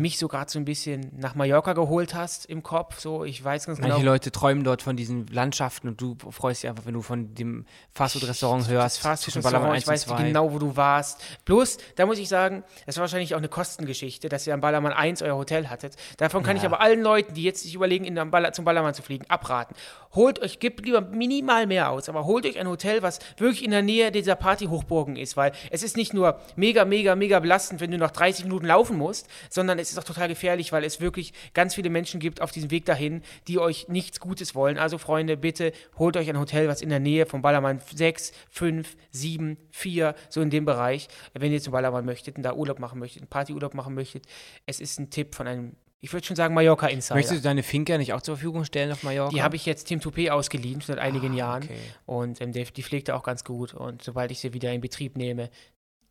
[0.00, 2.98] mich so gerade so ein bisschen nach Mallorca geholt hast im Kopf.
[2.98, 3.90] So, ich weiß ganz genau.
[3.90, 7.34] Manche Leute träumen dort von diesen Landschaften und du freust dich einfach, wenn du von
[7.34, 8.98] dem Fastfood-Restaurant hörst.
[8.98, 10.22] Fastfood-Restaurant, 1 ich weiß 2.
[10.24, 11.22] genau, wo du warst.
[11.44, 14.92] Bloß, da muss ich sagen, das war wahrscheinlich auch eine Kostengeschichte, dass ihr am Ballermann
[14.92, 15.96] 1 euer Hotel hattet.
[16.16, 18.94] Davon kann ich aber allen Leuten, die jetzt sich überlegen, in den Baller, zum Ballermann
[18.94, 19.76] zu fliegen, abraten.
[20.14, 23.70] Holt euch, gebt lieber minimal mehr aus, aber holt euch ein Hotel, was wirklich in
[23.70, 27.90] der Nähe dieser Partyhochburgen ist, weil es ist nicht nur mega, mega, mega belastend, wenn
[27.90, 31.32] du noch 30 Minuten laufen musst, sondern es ist auch total gefährlich, weil es wirklich
[31.54, 34.78] ganz viele Menschen gibt auf diesem Weg dahin, die euch nichts Gutes wollen.
[34.78, 38.96] Also Freunde, bitte holt euch ein Hotel, was in der Nähe vom Ballermann 6, 5,
[39.10, 42.98] 7, 4, so in dem Bereich, wenn ihr zum Ballermann möchtet und da Urlaub machen
[42.98, 44.24] möchtet, einen Partyurlaub machen möchtet.
[44.66, 47.14] Es ist ein Tipp von einem, ich würde schon sagen, Mallorca Insider.
[47.16, 49.34] Möchtest du deine Finker nicht auch zur Verfügung stellen auf Mallorca?
[49.34, 51.62] Die habe ich jetzt Tim Toupé ausgeliehen seit einigen Ah, Jahren.
[51.64, 51.76] okay.
[52.06, 53.74] Und ähm, der, die pflegt er auch ganz gut.
[53.74, 55.50] Und sobald ich sie wieder in Betrieb nehme,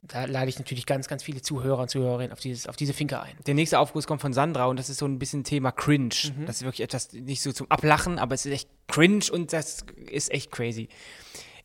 [0.01, 3.21] da lade ich natürlich ganz, ganz viele Zuhörer und Zuhörerinnen auf, dieses, auf diese Finke
[3.21, 3.33] ein.
[3.45, 6.15] Der nächste Aufguss kommt von Sandra und das ist so ein bisschen Thema Cringe.
[6.37, 6.45] Mhm.
[6.45, 9.85] Das ist wirklich etwas nicht so zum Ablachen, aber es ist echt cringe und das
[10.09, 10.87] ist echt crazy.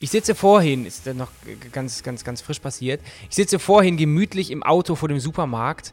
[0.01, 1.31] Ich sitze vorhin, ist dann noch
[1.73, 3.01] ganz, ganz, ganz frisch passiert.
[3.31, 5.92] Ich sitze vorhin gemütlich im Auto vor dem Supermarkt,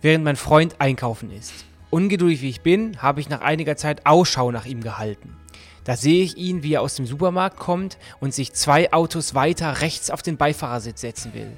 [0.00, 1.52] während mein Freund einkaufen ist.
[1.90, 5.36] Ungeduldig wie ich bin, habe ich nach einiger Zeit Ausschau nach ihm gehalten.
[5.84, 9.80] Da sehe ich ihn, wie er aus dem Supermarkt kommt und sich zwei Autos weiter
[9.80, 11.50] rechts auf den Beifahrersitz setzen will.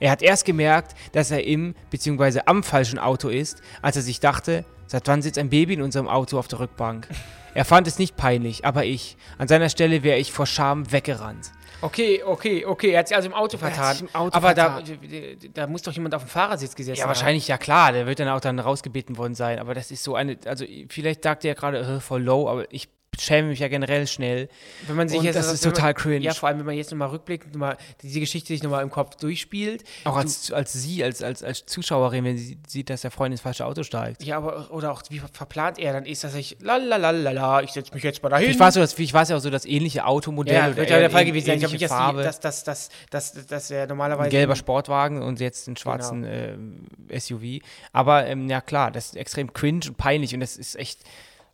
[0.00, 2.40] Er hat erst gemerkt, dass er im bzw.
[2.46, 6.08] am falschen Auto ist, als er sich dachte, Seit wann sitzt ein Baby in unserem
[6.08, 7.08] Auto auf der Rückbank?
[7.54, 9.16] Er fand es nicht peinlich, aber ich.
[9.36, 11.50] An seiner Stelle wäre ich vor Scham weggerannt.
[11.82, 12.90] Okay, okay, okay.
[12.90, 13.96] Er hat sich also im Auto vertan.
[14.00, 14.84] Im Auto aber vertan.
[14.84, 17.92] Da, da muss doch jemand auf dem Fahrersitz gesessen Ja, wahrscheinlich, ja klar.
[17.92, 19.58] Der wird dann auch dann rausgebeten worden sein.
[19.58, 22.88] Aber das ist so eine, also vielleicht sagt er gerade äh, voll low, aber ich
[23.18, 24.48] schäme mich ja generell schnell.
[24.86, 26.24] Wenn man sich und jetzt das ist total cringe.
[26.24, 28.90] Ja, vor allem wenn man jetzt nochmal rückblickt, noch mal, diese Geschichte sich nochmal im
[28.90, 29.84] Kopf durchspielt.
[30.04, 33.40] Auch als, als sie, als, als, als Zuschauerin, wenn sie sieht, dass der Freund ins
[33.40, 34.22] falsche Auto steigt.
[34.22, 38.02] Ja, aber oder auch wie verplant er dann ist, dass ich lalalala, ich setze mich
[38.02, 38.50] jetzt mal dahin.
[38.50, 40.54] Ich weiß, so, ich weiß ja auch so das ähnliche Automodell.
[40.54, 41.58] Ja, wird ja der Fall gewesen sein.
[41.58, 42.22] Ich habe mich Farbe.
[42.22, 44.28] jetzt dass, dass, dass, dass, dass er normalerweise.
[44.28, 46.68] Ein gelber Sportwagen und jetzt einen schwarzen genau.
[47.08, 47.64] äh, SUV.
[47.92, 51.00] Aber ähm, ja klar, das ist extrem cringe und peinlich und das ist echt.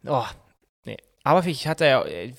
[0.06, 0.24] Oh,
[1.26, 2.32] aber vielleicht hatte er, äh,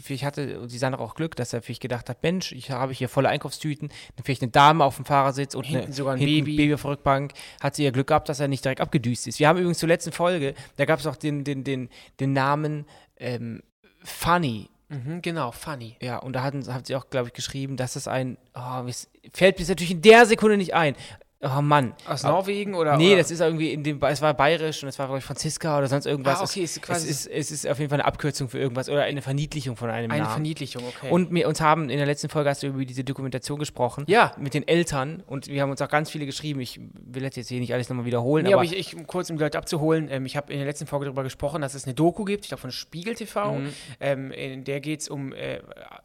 [0.00, 3.08] vielleicht hatte die Sandra auch Glück, dass er vielleicht gedacht hat, Mensch, ich habe hier
[3.08, 6.56] volle Einkaufstüten, dann vielleicht eine Dame auf dem Fahrersitz und hinten eine, sogar ein Baby.
[6.56, 7.32] Baby auf der Rückbank.
[7.60, 9.40] Hat sie ihr Glück gehabt, dass er nicht direkt abgedüst ist.
[9.40, 11.88] Wir haben übrigens zur letzten Folge, da gab es auch den, den, den,
[12.20, 13.60] den Namen ähm,
[14.04, 14.70] Funny.
[14.88, 15.96] Mhm, genau, Funny.
[16.00, 18.88] Ja, und da hatten, hat sie auch, glaube ich, geschrieben, dass das ein, oh,
[19.32, 20.94] fällt mir natürlich in der Sekunde nicht ein.
[21.40, 21.94] Oh Mann.
[22.04, 22.96] Aus Norwegen oder?
[22.96, 23.18] Nee, oder?
[23.18, 25.86] das ist irgendwie in dem, es war bayerisch und es war, glaube ich, Franziska oder
[25.86, 26.40] sonst irgendwas.
[26.40, 27.08] Ah, okay, ist quasi.
[27.08, 29.88] Es ist, es ist auf jeden Fall eine Abkürzung für irgendwas oder eine Verniedlichung von
[29.88, 30.22] einem eine Namen.
[30.22, 31.10] Eine Verniedlichung, okay.
[31.10, 34.02] Und wir uns haben in der letzten Folge hast du über diese Dokumentation gesprochen.
[34.08, 34.32] Ja.
[34.36, 36.58] Mit den Eltern und wir haben uns auch ganz viele geschrieben.
[36.58, 38.44] Ich will jetzt hier nicht alles nochmal wiederholen.
[38.44, 40.66] Nee, aber, aber ich, ich, kurz um die Leute abzuholen, ähm, ich habe in der
[40.66, 43.52] letzten Folge darüber gesprochen, dass es eine Doku gibt, ich glaube von Spiegel TV.
[43.52, 43.72] Mhm.
[44.00, 45.60] Ähm, in der geht es um äh,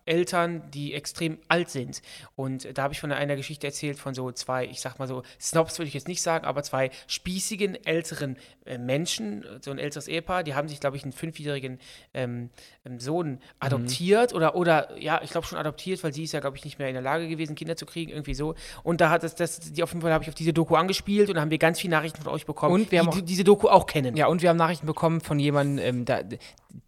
[0.05, 2.03] Eltern, die extrem alt sind.
[2.35, 5.22] Und da habe ich von einer Geschichte erzählt von so zwei, ich sag mal so,
[5.39, 10.07] Snobs würde ich jetzt nicht sagen, aber zwei spießigen älteren äh, Menschen, so ein älteres
[10.07, 11.79] Ehepaar, die haben sich, glaube ich, einen fünfjährigen
[12.13, 12.49] ähm,
[12.85, 14.37] ähm Sohn adoptiert mhm.
[14.37, 16.87] oder, oder ja, ich glaube schon adoptiert, weil sie ist ja, glaube ich, nicht mehr
[16.87, 18.55] in der Lage gewesen, Kinder zu kriegen, irgendwie so.
[18.83, 21.29] Und da hat es das, die auf jeden Fall habe ich auf diese Doku angespielt
[21.29, 23.21] und da haben wir ganz viele Nachrichten von euch bekommen, und wir die, haben auch,
[23.21, 24.15] diese Doku auch kennen.
[24.15, 26.21] Ja, und wir haben Nachrichten bekommen von jemandem, ähm, da,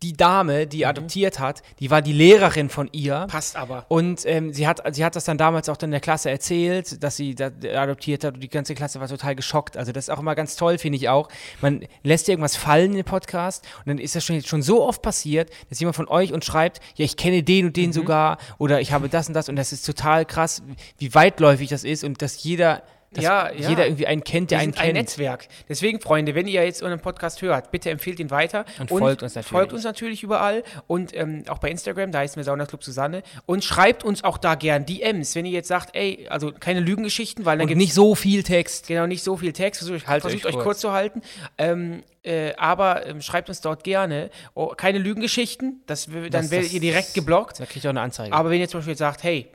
[0.02, 0.90] die Dame, die mhm.
[0.90, 3.28] adoptiert hat, die war die Lehrerin von ihr.
[3.30, 3.86] Passt aber.
[3.90, 7.16] Und ähm, sie, hat, sie hat das dann damals auch in der Klasse erzählt, dass
[7.16, 9.78] sie da adoptiert und die ganze Klasse war total geschockt.
[9.78, 11.30] Also das ist auch immer ganz toll, finde ich auch.
[11.62, 15.02] Man lässt irgendwas fallen in den Podcast und dann ist das schon, schon so oft
[15.02, 17.94] passiert, dass jemand von euch uns schreibt, ja, ich kenne den und den mhm.
[17.94, 20.64] sogar oder ich habe das und das und das ist total krass,
[20.98, 22.84] wie weitläufig das ist und dass jeder
[23.16, 23.70] dass ja, ja.
[23.70, 24.88] jeder irgendwie einen kennt, der Wir einen kennt.
[24.88, 25.48] ein Netzwerk.
[25.68, 28.66] Deswegen, Freunde, wenn ihr jetzt unseren Podcast hört, bitte empfehlt ihn weiter.
[28.80, 29.52] Und, und folgt uns natürlich.
[29.52, 33.24] Folgt uns natürlich überall und ähm, auch bei Instagram, da heißt mir Sauna Club Susanne.
[33.46, 37.46] Und schreibt uns auch da gern DMs, wenn ihr jetzt sagt, ey, also keine Lügengeschichten,
[37.46, 38.88] weil dann gibt nicht so viel Text.
[38.88, 39.80] Genau, nicht so viel Text.
[39.80, 40.64] Versucht, halt versucht euch, kurz.
[40.64, 41.22] kurz zu halten.
[41.58, 44.30] Ähm, äh, aber ähm, schreibt uns dort gerne.
[44.56, 47.60] Oh, keine Lügengeschichten, das, dann das, werdet ihr direkt geblockt.
[47.60, 48.34] Da kriegt ihr auch eine Anzeige.
[48.34, 49.48] Aber wenn ihr zum Beispiel sagt, hey,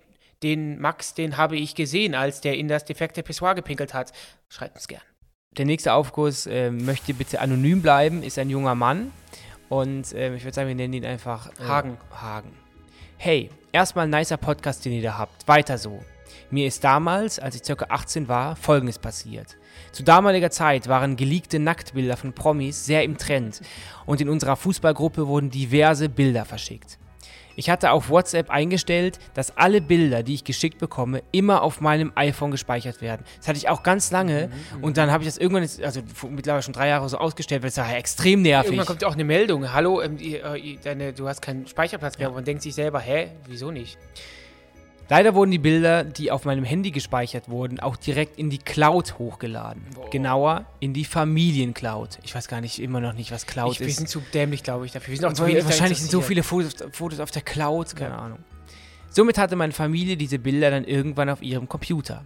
[0.42, 4.12] den Max, den habe ich gesehen, als der in das defekte Pissoir gepinkelt hat.
[4.48, 5.03] Schreibt uns gern.
[5.57, 9.12] Der nächste Aufguss äh, möchte bitte anonym bleiben, ist ein junger Mann.
[9.68, 11.98] Und äh, ich würde sagen, wir nennen ihn einfach äh, Hagen.
[12.12, 12.53] Hagen.
[13.16, 15.46] Hey, erstmal ein nicer Podcast, den ihr da habt.
[15.46, 16.00] Weiter so.
[16.50, 17.87] Mir ist damals, als ich ca.
[17.88, 19.57] 18 war, Folgendes passiert.
[19.92, 23.61] Zu damaliger Zeit waren geleakte Nacktbilder von Promis sehr im Trend
[24.07, 26.98] und in unserer Fußballgruppe wurden diverse Bilder verschickt.
[27.57, 32.13] Ich hatte auf WhatsApp eingestellt, dass alle Bilder, die ich geschickt bekomme, immer auf meinem
[32.15, 33.25] iPhone gespeichert werden.
[33.39, 34.85] Das hatte ich auch ganz lange mhm, mhm.
[34.85, 37.69] und dann habe ich das irgendwann, jetzt, also mittlerweile schon drei Jahre so ausgestellt, weil
[37.69, 38.73] es war ja extrem nervig.
[38.73, 42.27] Irgendwann kommt auch eine Meldung, hallo, ähm, äh, deine, du hast keinen Speicherplatz mehr.
[42.27, 42.29] Ja.
[42.29, 43.99] Und man denkt sich selber, hä, wieso nicht?
[45.11, 49.18] Leider wurden die Bilder, die auf meinem Handy gespeichert wurden, auch direkt in die Cloud
[49.18, 49.83] hochgeladen.
[49.92, 50.09] Boah.
[50.09, 52.20] Genauer in die Familiencloud.
[52.23, 53.87] Ich weiß gar nicht immer noch nicht, was Cloud ich, ist.
[53.88, 55.11] Wir sind zu dämlich, glaube ich, dafür.
[55.11, 58.14] Wir sind auch zu wenig Wahrscheinlich sind so viele Fotos, Fotos auf der Cloud, keine
[58.14, 58.20] ja.
[58.20, 58.38] Ahnung.
[59.09, 62.23] Somit hatte meine Familie diese Bilder dann irgendwann auf ihrem Computer.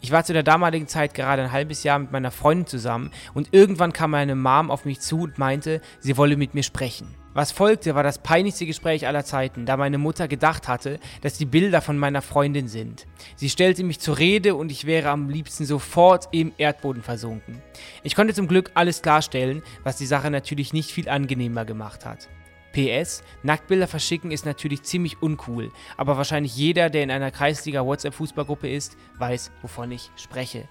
[0.00, 3.48] Ich war zu der damaligen Zeit gerade ein halbes Jahr mit meiner Freundin zusammen und
[3.50, 7.17] irgendwann kam meine Mom auf mich zu und meinte, sie wolle mit mir sprechen.
[7.34, 11.44] Was folgte, war das peinlichste Gespräch aller Zeiten, da meine Mutter gedacht hatte, dass die
[11.44, 13.06] Bilder von meiner Freundin sind.
[13.36, 17.62] Sie stellte mich zur Rede und ich wäre am liebsten sofort im Erdboden versunken.
[18.02, 22.28] Ich konnte zum Glück alles klarstellen, was die Sache natürlich nicht viel angenehmer gemacht hat.
[22.72, 28.68] PS, Nacktbilder verschicken ist natürlich ziemlich uncool, aber wahrscheinlich jeder, der in einer Kreisliga WhatsApp-Fußballgruppe
[28.68, 30.68] ist, weiß, wovon ich spreche.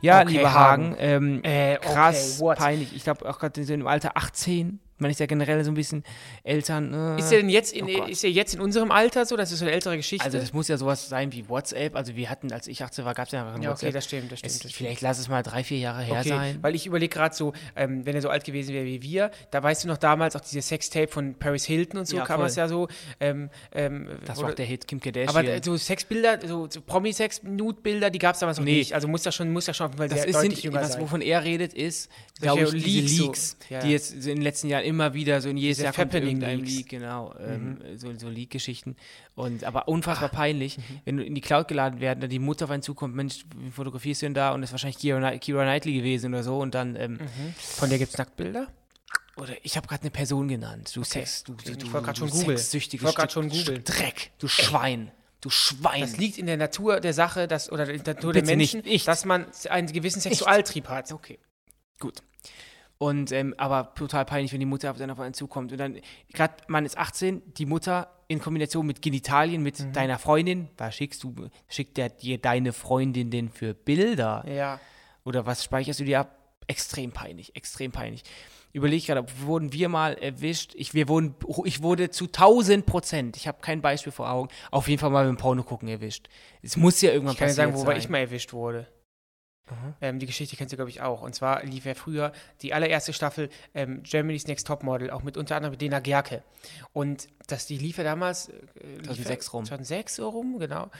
[0.00, 2.58] Ja, okay, lieber Hagen, Hagen ähm, äh, okay, krass, what?
[2.58, 2.94] peinlich.
[2.94, 6.04] Ich glaube auch gerade im Alter 18 Man ist ja generell so ein bisschen
[6.44, 6.94] Eltern.
[6.94, 9.36] Äh, ist er denn jetzt in, oh ist er jetzt in unserem Alter so?
[9.36, 10.24] Das ist so eine ältere Geschichte.
[10.24, 11.96] Also das muss ja sowas sein wie WhatsApp.
[11.96, 13.88] Also wir hatten, als ich 18 war, gab es ja einfach ein ja, WhatsApp.
[13.88, 14.54] Okay, das stimmt, das stimmt.
[14.54, 16.58] Es, das vielleicht lass es mal drei, vier Jahre her okay, sein.
[16.62, 19.62] Weil ich überlege gerade so, ähm, wenn er so alt gewesen wäre wie wir, da
[19.62, 22.56] weißt du noch damals auch diese Sextape von Paris Hilton und so, ja, kam es
[22.56, 22.88] ja so.
[23.20, 25.36] Ähm, ähm, das war auch der Hit Kim Kardashian.
[25.36, 28.78] Aber so Sexbilder, so, so Promi-Sex-Nude-Bilder, die gab es damals noch nee.
[28.78, 28.94] nicht.
[28.94, 31.02] Also muss das schon, muss das schon weil das ist, deutlich sind, jünger was, sein.
[31.02, 33.80] Wovon er redet, ist, glaube ich, Leaks, diese Leaks, so, ja.
[33.80, 36.88] die jetzt in den letzten Jahren immer wieder so in jedes Jahr kommt irgendein Leak,
[36.88, 37.96] genau, ähm, mhm.
[37.96, 38.96] so, so Leak-Geschichten.
[39.34, 40.36] Und aber unfassbar ah.
[40.36, 40.82] peinlich, mhm.
[41.04, 43.70] wenn du in die Cloud geladen werden, dann die Mutter auf einen zukommt, Mensch, wie
[43.70, 44.52] fotografierst du denn da?
[44.52, 46.58] Und das ist wahrscheinlich Kira, Kira Knightley gewesen oder so.
[46.58, 46.96] Und dann.
[46.96, 47.54] Ähm, mhm.
[47.56, 48.68] Von der gibt es Nacktbilder?
[49.36, 50.92] Oder ich habe gerade eine Person genannt.
[50.94, 51.20] Du okay.
[51.20, 52.56] Sex, du, du, ich wollte gerade schon googeln.
[52.56, 53.82] Sexsüchtiges ich schon googeln.
[53.84, 55.10] Dreck, du Schwein.
[55.40, 56.00] Du Schwein.
[56.00, 58.80] Das liegt in der Natur der Sache, dass, oder in der Natur Bitte der Menschen,
[58.82, 59.08] nicht.
[59.08, 61.12] dass man einen gewissen Sexualtrieb hat.
[61.12, 61.38] Okay.
[61.98, 62.22] Gut.
[63.04, 65.72] Und ähm, aber total peinlich, wenn die Mutter auf einen zukommt.
[65.72, 66.00] Und dann,
[66.32, 69.92] gerade man ist 18, die Mutter in Kombination mit Genitalien, mit mhm.
[69.92, 71.34] deiner Freundin, was schickst du,
[71.68, 74.42] schickt der dir deine Freundin denn für Bilder?
[74.48, 74.80] Ja.
[75.22, 76.38] Oder was speicherst du dir ab?
[76.66, 78.22] Extrem peinlich, extrem peinlich.
[78.72, 80.72] Überlege gerade, wurden wir mal erwischt?
[80.74, 84.88] Ich, wir wurden, ich wurde zu 1000 Prozent, ich habe kein Beispiel vor Augen, auf
[84.88, 86.28] jeden Fall mal beim Porno gucken erwischt.
[86.62, 87.68] Es muss ja irgendwann ich kann passieren.
[87.68, 88.88] Ich kann sagen, wobei ich mal erwischt wurde.
[90.00, 91.22] Ähm, die Geschichte kennst du, glaube ich, auch.
[91.22, 95.56] Und zwar lief ja früher die allererste Staffel ähm, Germany's Next Topmodel, auch mit unter
[95.56, 96.42] anderem mit Dena Gerke.
[96.92, 98.48] Und das, die lief ja damals.
[98.48, 99.64] Äh, 2006 rum.
[99.64, 100.90] 2006 so rum, genau.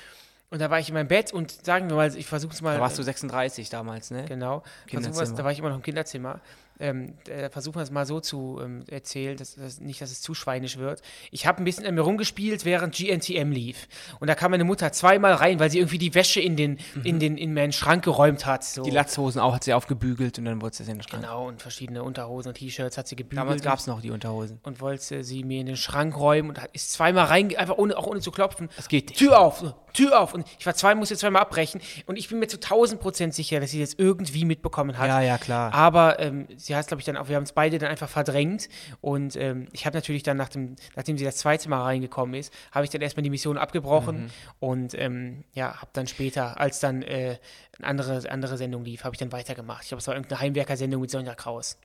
[0.51, 2.77] Und da war ich in meinem Bett und sagen wir mal, ich versuche es mal.
[2.77, 4.25] Da warst du 36 damals, ne?
[4.27, 4.63] Genau.
[4.93, 6.41] Was, da war ich immer noch im Kinderzimmer
[6.81, 10.21] ähm, äh, versuchen wir es mal so zu ähm, erzählen, dass, dass, nicht, dass es
[10.21, 11.03] zu schweinisch wird.
[11.31, 13.89] Ich habe ein bisschen an mir rumgespielt, während GNTM lief.
[14.19, 17.03] Und da kam meine Mutter zweimal rein, weil sie irgendwie die Wäsche in den, mhm.
[17.05, 18.65] in den, in meinen Schrank geräumt hat.
[18.65, 18.83] So.
[18.83, 21.23] Die Latzhosen auch hat sie aufgebügelt und dann wollte sie in den Schrank.
[21.23, 23.39] Genau, und verschiedene Unterhosen und T-Shirts hat sie gebügelt.
[23.39, 24.59] Damals gab es noch die Unterhosen.
[24.63, 28.07] Und wollte sie mir in den Schrank räumen und ist zweimal rein, einfach ohne, auch
[28.07, 28.69] ohne zu klopfen.
[28.77, 29.19] Das geht nicht.
[29.19, 30.35] Tür auf, Tür auf.
[30.35, 31.81] Und ich war zwei, musste zweimal abbrechen.
[32.07, 35.09] Und ich bin mir zu 1000 Prozent sicher, dass sie das irgendwie mitbekommen hat.
[35.09, 35.73] Ja, ja, klar.
[35.73, 38.69] Aber ähm, sie hat, glaube ich, dann auch, wir haben es beide dann einfach verdrängt.
[39.01, 42.53] Und ähm, ich habe natürlich dann, nach dem, nachdem sie das zweite Mal reingekommen ist,
[42.73, 44.25] habe ich dann erstmal die Mission abgebrochen.
[44.25, 44.31] Mhm.
[44.61, 47.39] Und ähm, ja, habe dann später, als dann äh,
[47.79, 49.83] eine andere, andere Sendung lief, habe ich dann weitergemacht.
[49.83, 51.77] Ich glaube, es war irgendeine Heimwerker-Sendung mit Sonja Kraus.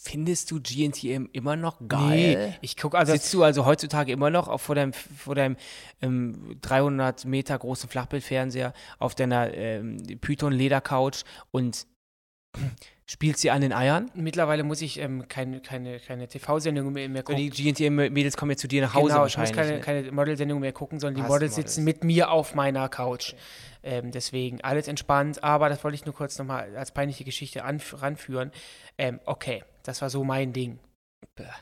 [0.00, 2.48] Findest du GNTM immer noch geil?
[2.50, 3.12] Nee, ich gucke also.
[3.12, 5.56] Sitzt du also heutzutage immer noch auf, vor deinem, vor deinem
[6.00, 11.86] ähm, 300 Meter großen Flachbildfernseher auf deiner ähm, Python-Ledercouch und
[13.06, 14.10] spielst sie an den Eiern?
[14.14, 17.40] Mittlerweile muss ich ähm, keine, keine, keine TV-Sendungen mehr, mehr, gucken.
[17.40, 19.50] Die GNTM-Mädels kommen jetzt zu dir nach Hause genau, wahrscheinlich.
[19.50, 22.54] ich muss keine, keine Modelsendungen mehr gucken, sondern die Models, Models, sitzen mit mir auf
[22.54, 23.32] meiner Couch.
[23.32, 23.38] Okay.
[23.82, 28.52] Ähm, deswegen alles entspannt, aber das wollte ich nur kurz nochmal als peinliche Geschichte ranführen.
[28.98, 30.78] Ähm, okay, das war so mein Ding.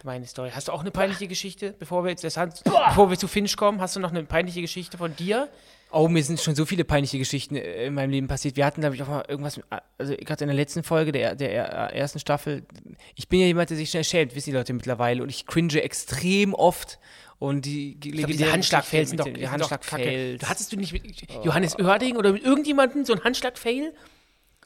[0.04, 0.50] Meine Story.
[0.54, 3.56] Hast du auch eine peinliche Geschichte, bevor wir jetzt das Hand, bevor wir zu Finch
[3.56, 3.80] kommen?
[3.80, 5.48] Hast du noch eine peinliche Geschichte von dir?
[5.92, 8.56] Oh, mir sind schon so viele peinliche Geschichten äh, in meinem Leben passiert.
[8.56, 9.60] Wir hatten, glaube ich, auch mal irgendwas,
[9.98, 11.54] also gerade in der letzten Folge der, der
[11.94, 12.66] ersten Staffel.
[13.14, 15.22] Ich bin ja jemand, der sich schnell schämt, wissen die Leute mittlerweile.
[15.22, 16.98] Und ich cringe extrem oft.
[17.38, 20.42] Und die, diese Handschlagfails sind doch, die Handschlagfails.
[20.48, 21.04] Hattest du nicht mit
[21.44, 23.92] Johannes Oerding oder mit irgendjemandem so einen Handschlagfail?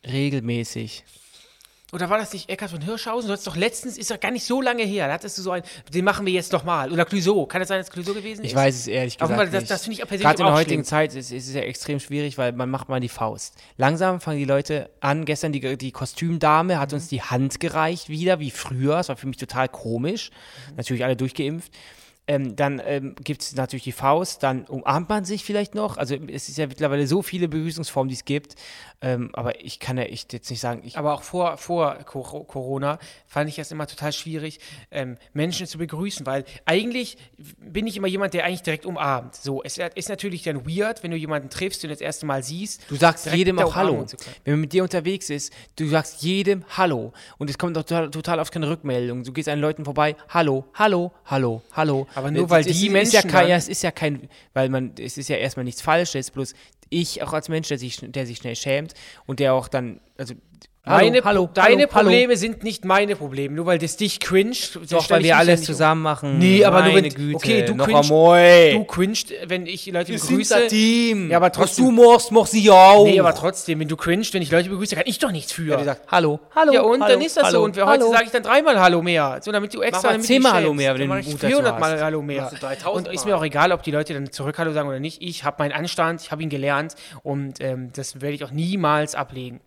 [0.07, 1.05] Regelmäßig.
[1.93, 3.29] Oder war das nicht Eckhard von Hirschhausen?
[3.29, 5.51] Du hast doch letztens, ist doch gar nicht so lange her, da hattest du so
[5.51, 6.93] ein, den machen wir jetzt doch mal.
[6.93, 7.47] Oder Clouseau.
[7.47, 8.51] Kann das sein, dass Clouseau gewesen ist?
[8.51, 10.75] Ich weiß es ehrlich gesagt Aber das, das finde ich persönlich Gerade in der heutigen
[10.77, 10.85] schlimm.
[10.85, 13.55] Zeit ist, ist, es ja extrem schwierig, weil man macht mal die Faust.
[13.77, 15.25] Langsam fangen die Leute an.
[15.25, 16.97] Gestern die, die Kostümdame hat mhm.
[16.97, 18.97] uns die Hand gereicht wieder, wie früher.
[18.97, 20.31] Das war für mich total komisch.
[20.71, 20.77] Mhm.
[20.77, 21.73] Natürlich alle durchgeimpft.
[22.31, 25.97] Ähm, dann ähm, gibt es natürlich die Faust, dann umarmt man sich vielleicht noch.
[25.97, 28.55] Also es ist ja mittlerweile so viele Begrüßungsformen, die es gibt.
[29.03, 30.83] Ähm, aber ich kann ja ich jetzt nicht sagen.
[30.95, 34.61] aber auch vor, vor Corona fand ich das immer total schwierig,
[34.91, 37.17] ähm, Menschen zu begrüßen, weil eigentlich
[37.59, 39.35] bin ich immer jemand, der eigentlich direkt umarmt.
[39.37, 42.83] So, es ist natürlich dann weird, wenn du jemanden triffst und das erste Mal siehst.
[42.91, 44.05] Du sagst jedem auch Hallo.
[44.45, 47.13] Wenn man mit dir unterwegs ist, du sagst jedem Hallo.
[47.39, 49.25] Und es kommt auch total, total auf keine Rückmeldung.
[49.25, 52.07] Du gehst an Leuten vorbei, Hallo, Hallo, Hallo, Hallo.
[52.15, 53.17] Aber nur weil die Menschen.
[53.17, 55.81] Ist ja, kein, ja, es ist ja kein, weil man, es ist ja erstmal nichts
[55.81, 56.55] Falsches, bloß
[56.91, 58.95] ich auch als Mensch, der sich, der sich schnell schämt
[59.27, 60.35] und der auch dann, also
[60.85, 62.35] meine, hallo, deine hallo, Probleme hallo.
[62.37, 64.57] sind nicht meine Probleme, nur weil das dich cringe.
[64.89, 66.39] Doch, weil wir alles zusammen machen.
[66.39, 70.59] Nee, aber nur wenn, Güte, okay, du cringe, du cringe, wenn ich Leute wir begrüße.
[70.59, 71.31] Sind Team.
[71.31, 71.87] Ja, aber trotzdem.
[71.87, 73.05] Was du machst, mach sie auch.
[73.05, 75.73] Nee, aber trotzdem, wenn du cringe, wenn ich Leute begrüße, kann ich doch nichts für.
[75.73, 76.73] Ja, die sagt, hallo, hallo.
[76.73, 77.65] Ja, und hallo, dann ist das hallo, so.
[77.65, 79.39] Und heute sage ich dann dreimal Hallo mehr.
[79.43, 80.13] So, damit du extra.
[80.13, 82.51] Mach zehnmal Hallo mehr, wenn du 400 Mal Hallo mehr.
[82.93, 85.21] Und ist mir auch egal, ob die Leute dann zurück Hallo sagen oder nicht.
[85.21, 89.15] Ich habe meinen Anstand, ich habe ihn gelernt und ähm, das werde ich auch niemals
[89.15, 89.61] ablegen.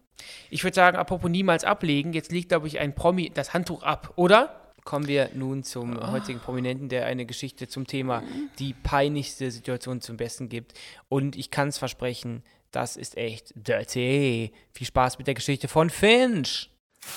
[0.49, 4.13] Ich würde sagen, apropos niemals ablegen, jetzt liegt, glaube ich, ein Promi das Handtuch ab,
[4.15, 4.59] oder?
[4.83, 6.11] Kommen wir nun zum oh.
[6.11, 8.21] heutigen Prominenten, der eine Geschichte zum Thema
[8.59, 10.73] die peinlichste Situation zum Besten gibt.
[11.07, 14.51] Und ich kann es versprechen, das ist echt dirty.
[14.73, 16.69] Viel Spaß mit der Geschichte von Finch.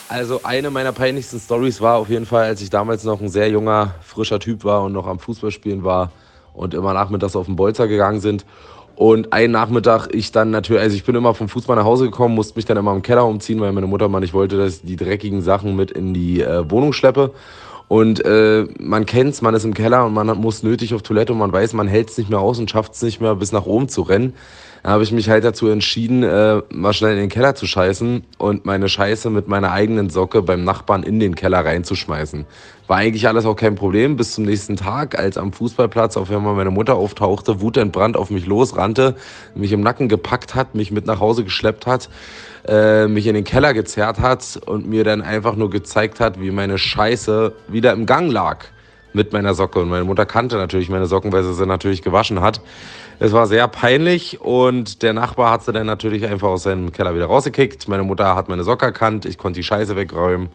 [0.09, 3.49] Also eine meiner peinlichsten Stories war auf jeden Fall, als ich damals noch ein sehr
[3.49, 6.13] junger, frischer Typ war und noch am Fußballspielen war
[6.53, 8.45] und immer nachmittags auf den Bolzer gegangen sind.
[8.97, 12.35] Und einen Nachmittag ich dann natürlich, also ich bin immer vom Fußball nach Hause gekommen,
[12.35, 14.83] musste mich dann immer im Keller umziehen, weil meine Mutter mal nicht wollte, dass ich
[14.83, 17.33] die dreckigen Sachen mit in die äh, Wohnung schleppe.
[17.89, 21.39] Und äh, man kennt's, man ist im Keller und man muss nötig auf Toilette und
[21.39, 24.01] man weiß, man hält's nicht mehr aus und schafft's nicht mehr bis nach oben zu
[24.01, 24.33] rennen.
[24.87, 28.67] Habe ich mich halt dazu entschieden, äh, mal schnell in den Keller zu scheißen und
[28.67, 32.47] meine Scheiße mit meiner eigenen Socke beim Nachbarn in den Keller reinzuschmeißen.
[32.87, 36.55] War eigentlich alles auch kein Problem bis zum nächsten Tag, als am Fußballplatz auf einmal
[36.55, 39.17] meine Mutter auftauchte, wutentbrannt auf mich losrannte,
[39.57, 42.09] mich im Nacken gepackt hat, mich mit nach Hause geschleppt hat,
[42.69, 46.53] äh, mich in den Keller gezerrt hat und mir dann einfach nur gezeigt hat, wie
[46.53, 48.67] meine Scheiße wieder im Gang lag
[49.13, 49.81] mit meiner Socke.
[49.81, 52.61] Und meine Mutter kannte natürlich meine Socken, weil sie sie natürlich gewaschen hat.
[53.19, 57.15] Es war sehr peinlich und der Nachbar hat sie dann natürlich einfach aus seinem Keller
[57.15, 57.89] wieder rausgekickt.
[57.89, 60.51] Meine Mutter hat meine Socke erkannt, ich konnte die Scheiße wegräumen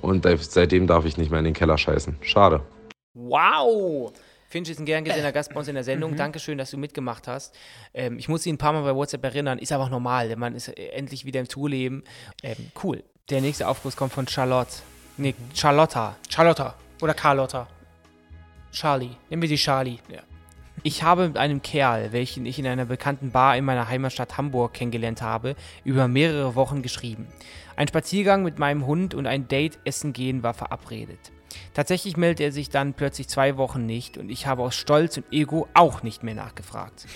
[0.00, 2.16] und seitdem darf ich nicht mehr in den Keller scheißen.
[2.22, 2.62] Schade.
[3.12, 4.12] Wow!
[4.48, 6.12] Finch ist ein gern gesehener Gast bei uns in der Sendung.
[6.12, 6.16] Mhm.
[6.16, 7.54] Dankeschön, dass du mitgemacht hast.
[7.92, 9.58] Ähm, ich muss ihn ein paar Mal bei WhatsApp erinnern.
[9.58, 10.28] Ist einfach normal.
[10.28, 12.02] Der Mann ist endlich wieder im Tourleben.
[12.42, 13.04] Ähm, cool.
[13.28, 14.76] Der nächste Aufguss kommt von Charlotte.
[15.18, 16.16] Nee, Charlotta.
[16.30, 16.74] Charlotta.
[17.02, 17.66] Oder Carlotta.
[18.72, 19.10] Charlie.
[19.30, 19.98] Nehmen wir die Charlie.
[20.10, 20.20] Ja.
[20.84, 24.74] Ich habe mit einem Kerl, welchen ich in einer bekannten Bar in meiner Heimatstadt Hamburg
[24.74, 27.26] kennengelernt habe, über mehrere Wochen geschrieben.
[27.74, 31.18] Ein Spaziergang mit meinem Hund und ein Date essen gehen war verabredet.
[31.74, 35.32] Tatsächlich meldete er sich dann plötzlich zwei Wochen nicht und ich habe aus Stolz und
[35.32, 37.06] Ego auch nicht mehr nachgefragt.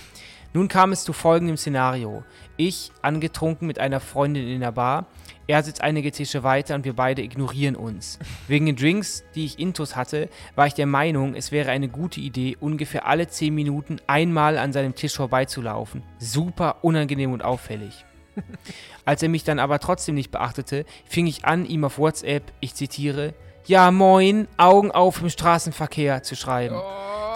[0.53, 2.23] Nun kam es zu folgendem Szenario.
[2.57, 5.07] Ich, angetrunken mit einer Freundin in der Bar,
[5.45, 8.17] er sitzt einige Tische weiter und wir beide ignorieren uns.
[8.47, 12.21] Wegen den Drinks, die ich intus hatte, war ich der Meinung, es wäre eine gute
[12.21, 16.03] Idee, ungefähr alle 10 Minuten einmal an seinem Tisch vorbeizulaufen.
[16.17, 18.05] Super unangenehm und auffällig.
[19.05, 22.73] Als er mich dann aber trotzdem nicht beachtete, fing ich an, ihm auf WhatsApp, ich
[22.73, 23.33] zitiere,
[23.65, 26.79] Ja moin, Augen auf im Straßenverkehr zu schreiben.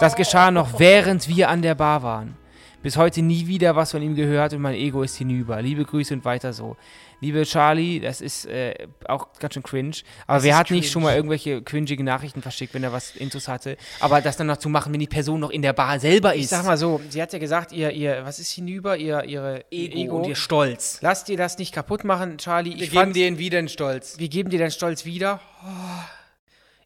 [0.00, 2.36] Das geschah noch während wir an der Bar waren.
[2.80, 5.60] Bis heute nie wieder was von ihm gehört und mein Ego ist hinüber.
[5.60, 6.76] Liebe Grüße und weiter so.
[7.20, 9.96] Liebe Charlie, das ist äh, auch ganz schön cringe.
[10.26, 10.80] Aber das wer hat cringe.
[10.80, 13.76] nicht schon mal irgendwelche cringige Nachrichten verschickt, wenn er was Intus hatte?
[14.00, 16.42] Aber das dann noch zu machen, wenn die Person noch in der Bar selber ist.
[16.42, 18.96] Ich sag mal so, sie hat ja gesagt, ihr, ihr was ist hinüber?
[18.96, 20.98] Ihr, ihre Ego, Ego und ihr Stolz.
[21.00, 22.76] Lasst ihr das nicht kaputt machen, Charlie.
[22.76, 24.18] Wir ich geben dir wieder den Stolz.
[24.18, 25.40] Wir geben dir den Stolz wieder.
[25.64, 25.68] Oh.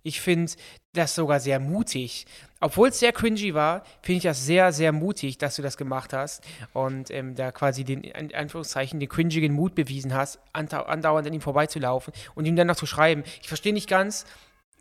[0.02, 0.52] Ich finde
[0.92, 2.26] das sogar sehr mutig.
[2.60, 6.12] Obwohl es sehr cringy war, finde ich das sehr, sehr mutig, dass du das gemacht
[6.12, 11.32] hast und ähm, da quasi den, in Anführungszeichen, den cringigen Mut bewiesen hast, andauernd an
[11.32, 13.24] ihm vorbeizulaufen und ihm dann noch zu schreiben.
[13.40, 14.26] Ich verstehe nicht ganz,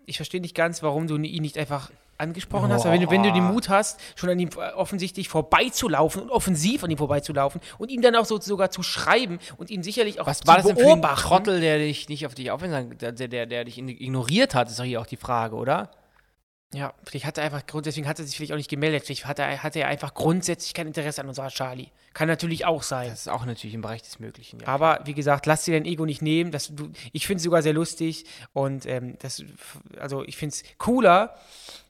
[0.05, 2.73] ich verstehe nicht ganz, warum du ihn nicht einfach angesprochen oh.
[2.75, 6.29] hast, weil wenn du, wenn du den Mut hast, schon an ihm offensichtlich vorbeizulaufen und
[6.29, 10.19] offensiv an ihm vorbeizulaufen und ihm dann auch so sogar zu schreiben und ihn sicherlich
[10.19, 12.97] auch Was zu war das denn für ein Trottel, der dich nicht auf dich aufmerksam,
[12.97, 15.89] der, der, der dich ignoriert hat, ist doch hier auch die Frage, oder?
[16.73, 19.03] Ja, vielleicht hat er einfach, deswegen hat er sich vielleicht auch nicht gemeldet.
[19.03, 21.89] Vielleicht hat er, hat er einfach grundsätzlich kein Interesse an unserer Charlie.
[22.13, 23.09] Kann natürlich auch sein.
[23.09, 24.61] Das ist auch natürlich im Bereich des Möglichen.
[24.61, 24.67] Ja.
[24.67, 26.51] Aber wie gesagt, lass dir dein Ego nicht nehmen.
[26.51, 29.43] Das, du, ich finde es sogar sehr lustig und ähm, das,
[29.99, 31.35] also ich finde es cooler,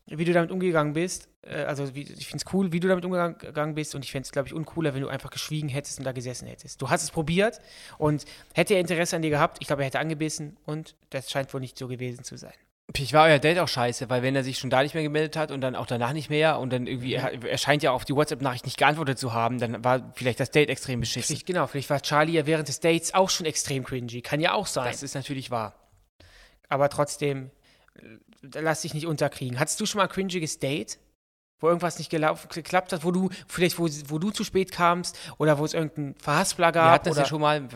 [0.07, 1.29] wie du damit umgegangen bist.
[1.43, 4.25] Äh, also wie, ich finde es cool, wie du damit umgegangen bist und ich fände
[4.25, 6.81] es, glaube ich, uncooler, wenn du einfach geschwiegen hättest und da gesessen hättest.
[6.81, 7.59] Du hast es probiert
[7.99, 11.53] und hätte er Interesse an dir gehabt, ich glaube, er hätte angebissen und das scheint
[11.53, 12.53] wohl nicht so gewesen zu sein.
[12.97, 15.35] Ich war euer Date auch scheiße, weil wenn er sich schon da nicht mehr gemeldet
[15.35, 18.05] hat und dann auch danach nicht mehr und dann irgendwie, er, er scheint ja auf
[18.05, 21.27] die WhatsApp-Nachricht nicht geantwortet zu haben, dann war vielleicht das Date extrem beschissen.
[21.27, 24.21] Vielleicht, genau, vielleicht war Charlie ja während des Dates auch schon extrem cringy.
[24.21, 24.91] Kann ja auch sein.
[24.91, 25.75] Das ist natürlich wahr.
[26.69, 27.51] Aber trotzdem,
[27.95, 29.59] äh, lass dich nicht unterkriegen.
[29.59, 30.99] Hattest du schon mal ein cringiges Date?
[31.59, 35.19] Wo irgendwas nicht gelaufen, geklappt hat, wo du, vielleicht wo, wo du zu spät kamst
[35.37, 36.85] oder wo es irgendeinen Verhaspler gab?
[36.85, 37.67] Wir hatten das ja schon mal,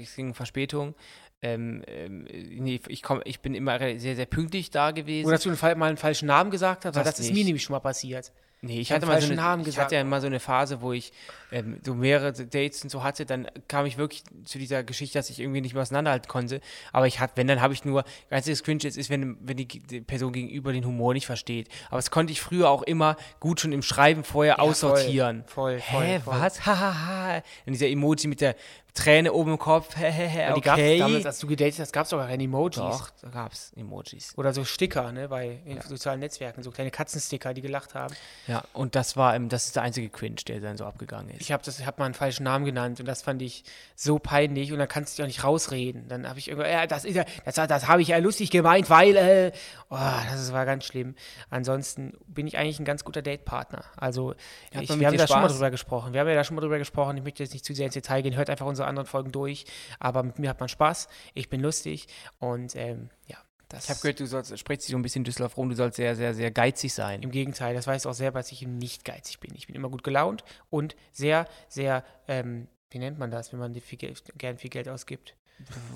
[0.00, 0.94] es ging Verspätung
[1.42, 5.26] ähm, ähm, nee, ich, komm, ich bin immer sehr, sehr pünktlich da gewesen.
[5.26, 7.74] Oder dass du mal einen falschen Namen gesagt hast, das, das ist mir nämlich schon
[7.74, 8.32] mal passiert.
[8.62, 10.92] Nee, ich, hatte mal so eine, Namen ich hatte ja mal so eine Phase, wo
[10.92, 11.12] ich
[11.52, 15.28] ähm, so mehrere Dates und so hatte, dann kam ich wirklich zu dieser Geschichte, dass
[15.28, 16.60] ich irgendwie nicht mehr auseinanderhalten konnte.
[16.90, 19.66] Aber ich hatte, wenn, dann habe ich nur, ganz cringe jetzt ist, wenn, wenn die,
[19.66, 21.68] die, Person gegenüber den Humor nicht versteht.
[21.88, 25.44] Aber das konnte ich früher auch immer gut schon im Schreiben vorher ja, aussortieren.
[25.46, 26.34] Voll, voll, Hä, voll.
[26.34, 26.60] was?
[26.66, 27.42] Hahaha.
[27.66, 28.56] Und dieser Emoji mit der
[28.96, 30.98] Träne oben im Kopf, hehehe, okay.
[30.98, 32.76] damals, als du gedatet hast, gab es doch gar keine Emojis.
[32.76, 34.32] Doch, da gab es Emojis.
[34.36, 35.82] Oder so Sticker, ne, bei ja.
[35.82, 38.14] sozialen Netzwerken, so kleine Katzensticker, die gelacht haben.
[38.46, 41.42] Ja, und das war, das ist der einzige Cringe, der dann so abgegangen ist.
[41.42, 44.78] Ich habe hab mal einen falschen Namen genannt und das fand ich so peinlich und
[44.78, 46.08] dann kannst du dich auch nicht rausreden.
[46.08, 48.88] Dann habe ich irgendwie, ja, das ist ja, das, das habe ich ja lustig gemeint,
[48.88, 49.52] weil, äh,
[49.90, 49.96] oh,
[50.30, 51.14] das war ganz schlimm.
[51.50, 53.84] Ansonsten bin ich eigentlich ein ganz guter Datepartner.
[53.96, 54.34] Also,
[54.70, 56.12] ich, wir haben da schon mal drüber gesprochen.
[56.12, 57.16] Wir haben ja da schon mal drüber gesprochen.
[57.18, 58.36] Ich möchte jetzt nicht zu sehr ins Detail gehen.
[58.36, 59.66] Hört einfach unsere anderen Folgen durch.
[59.98, 61.08] Aber mit mir hat man Spaß.
[61.34, 62.06] Ich bin lustig
[62.38, 63.36] und ähm, ja.
[63.68, 65.96] Das ich habe gehört, du sollst, sprichst dich so ein bisschen Düsseldorf rum, du sollst
[65.96, 67.22] sehr, sehr, sehr geizig sein.
[67.22, 69.52] Im Gegenteil, das weißt du auch selber, dass ich eben nicht geizig bin.
[69.56, 73.74] Ich bin immer gut gelaunt und sehr, sehr, ähm, wie nennt man das, wenn man
[73.74, 75.34] viel Geld, gern viel Geld ausgibt?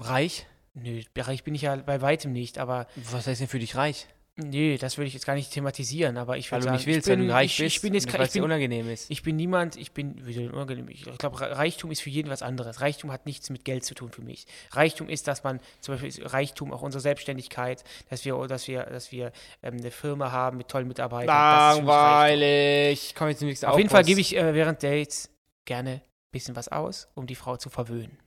[0.01, 0.47] Reich?
[0.75, 2.87] Nö, reich bin ich ja bei weitem nicht, aber.
[2.97, 4.09] Was heißt denn für dich reich?
[4.49, 7.13] Nee, das würde ich jetzt gar nicht thematisieren, aber ich würde sagen, nicht willst, ich
[7.13, 9.11] bin, wenn du reich ich, ich bin jetzt, ich bin, unangenehm ist.
[9.11, 10.21] Ich bin niemand, ich bin,
[10.53, 12.81] unangenehm, ich glaube, Reichtum ist für jeden was anderes.
[12.81, 14.47] Reichtum hat nichts mit Geld zu tun für mich.
[14.73, 19.13] Reichtum ist, dass man, zum Beispiel Reichtum auch unsere Selbstständigkeit, dass wir, dass wir, dass
[19.13, 19.33] wir
[19.63, 21.35] ähm, eine Firma haben mit tollen Mitarbeitern.
[21.35, 23.15] Langweilig.
[23.17, 25.31] Komm jetzt Auf jeden Fall gebe ich äh, während Dates
[25.65, 28.19] gerne ein bisschen was aus, um die Frau zu verwöhnen.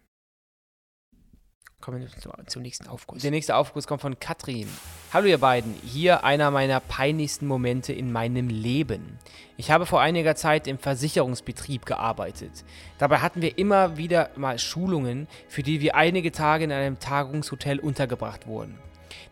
[1.84, 3.23] Kommen wir zum nächsten Aufguss.
[3.23, 4.69] Der nächste Aufguss kommt von Katrin.
[5.11, 9.19] Hallo ihr beiden, hier einer meiner peinlichsten Momente in meinem Leben.
[9.57, 12.63] Ich habe vor einiger Zeit im Versicherungsbetrieb gearbeitet.
[12.99, 17.79] Dabei hatten wir immer wieder mal Schulungen, für die wir einige Tage in einem Tagungshotel
[17.79, 18.79] untergebracht wurden.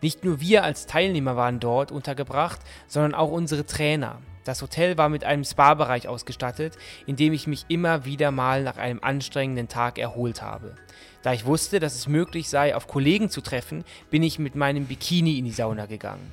[0.01, 4.19] Nicht nur wir als Teilnehmer waren dort untergebracht, sondern auch unsere Trainer.
[4.43, 8.77] Das Hotel war mit einem Spa-Bereich ausgestattet, in dem ich mich immer wieder mal nach
[8.77, 10.75] einem anstrengenden Tag erholt habe.
[11.21, 14.85] Da ich wusste, dass es möglich sei, auf Kollegen zu treffen, bin ich mit meinem
[14.85, 16.31] Bikini in die Sauna gegangen.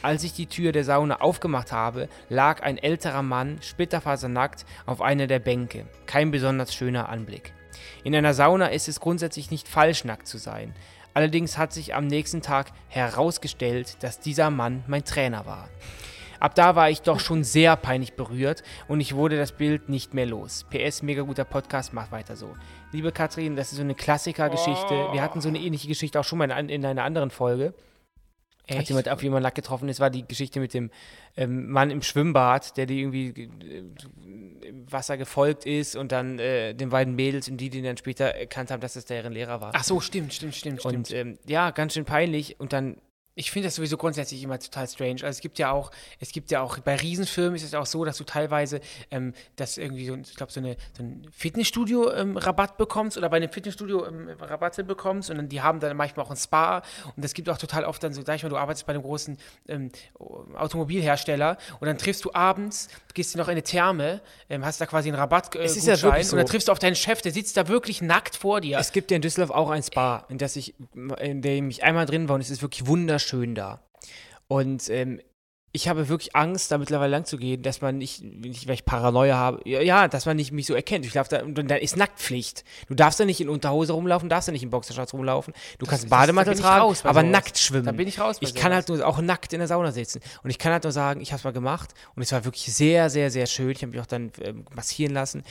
[0.00, 5.26] Als ich die Tür der Sauna aufgemacht habe, lag ein älterer Mann splitterfasernackt auf einer
[5.26, 5.86] der Bänke.
[6.06, 7.52] Kein besonders schöner Anblick.
[8.04, 10.72] In einer Sauna ist es grundsätzlich nicht falsch, nackt zu sein.
[11.14, 15.68] Allerdings hat sich am nächsten Tag herausgestellt, dass dieser Mann mein Trainer war.
[16.40, 20.14] Ab da war ich doch schon sehr peinlich berührt und ich wurde das Bild nicht
[20.14, 20.64] mehr los.
[20.70, 22.54] PS, mega guter Podcast, macht weiter so.
[22.92, 25.08] Liebe Katrin, das ist so eine Klassikergeschichte.
[25.12, 27.74] Wir hatten so eine ähnliche Geschichte auch schon mal in, in einer anderen Folge.
[28.68, 28.80] Echt?
[28.80, 30.90] Hat jemand auf jemanden Lack getroffen ist, war die Geschichte mit dem
[31.36, 36.74] ähm, Mann im Schwimmbad, der die irgendwie äh, im Wasser gefolgt ist und dann äh,
[36.74, 39.72] den beiden Mädels und die, die dann später erkannt haben, dass das deren Lehrer war.
[39.74, 41.12] Ach so, stimmt, stimmt, stimmt, und, stimmt.
[41.12, 42.98] Ähm, ja, ganz schön peinlich und dann
[43.38, 45.22] ich finde das sowieso grundsätzlich immer total strange.
[45.22, 48.04] Also es gibt ja auch, es gibt ja auch, bei Riesenfirmen ist es auch so,
[48.04, 48.80] dass du teilweise
[49.12, 52.34] ähm, das irgendwie so, ich glaube, so, eine, so ein Fitnessstudio ähm,
[52.76, 56.30] bekommst oder bei einem Fitnessstudio ähm, Rabatte bekommst und dann, die haben dann manchmal auch
[56.30, 56.82] ein Spa
[57.14, 59.02] und es gibt auch total oft dann so, sag ich mal, du arbeitest bei einem
[59.02, 59.92] großen ähm,
[60.56, 64.20] Automobilhersteller und dann triffst du abends, gehst du noch in eine Therme,
[64.50, 66.34] ähm, hast da quasi einen Rabatt äh, es ist ja wirklich so.
[66.34, 68.78] und dann triffst du auf deinen Chef, der sitzt da wirklich nackt vor dir.
[68.78, 70.74] Es gibt ja in Düsseldorf auch ein Spa, in, das ich,
[71.20, 73.80] in dem ich einmal drin war und es ist wirklich wunderschön schön da.
[74.48, 75.20] Und ähm,
[75.72, 78.86] ich habe wirklich Angst, da mittlerweile lang zu gehen, dass man nicht, nicht weil ich
[78.86, 81.04] Paranoia habe, ja, dass man nicht mich so erkennt.
[81.04, 82.64] Ich laufe da, und dann ist Nacktpflicht.
[82.88, 85.52] Du darfst da nicht in Unterhose rumlaufen, darfst da nicht in Boxershorts rumlaufen.
[85.78, 87.24] Du das, kannst Bademantel tragen, aber sowas.
[87.24, 87.84] nackt schwimmen.
[87.84, 88.38] Da bin ich raus.
[88.40, 90.20] ich kann halt nur auch nackt in der Sauna sitzen.
[90.42, 92.72] Und ich kann halt nur sagen, ich habe es mal gemacht und es war wirklich
[92.74, 93.70] sehr, sehr, sehr schön.
[93.70, 95.42] Ich habe mich auch dann äh, massieren lassen.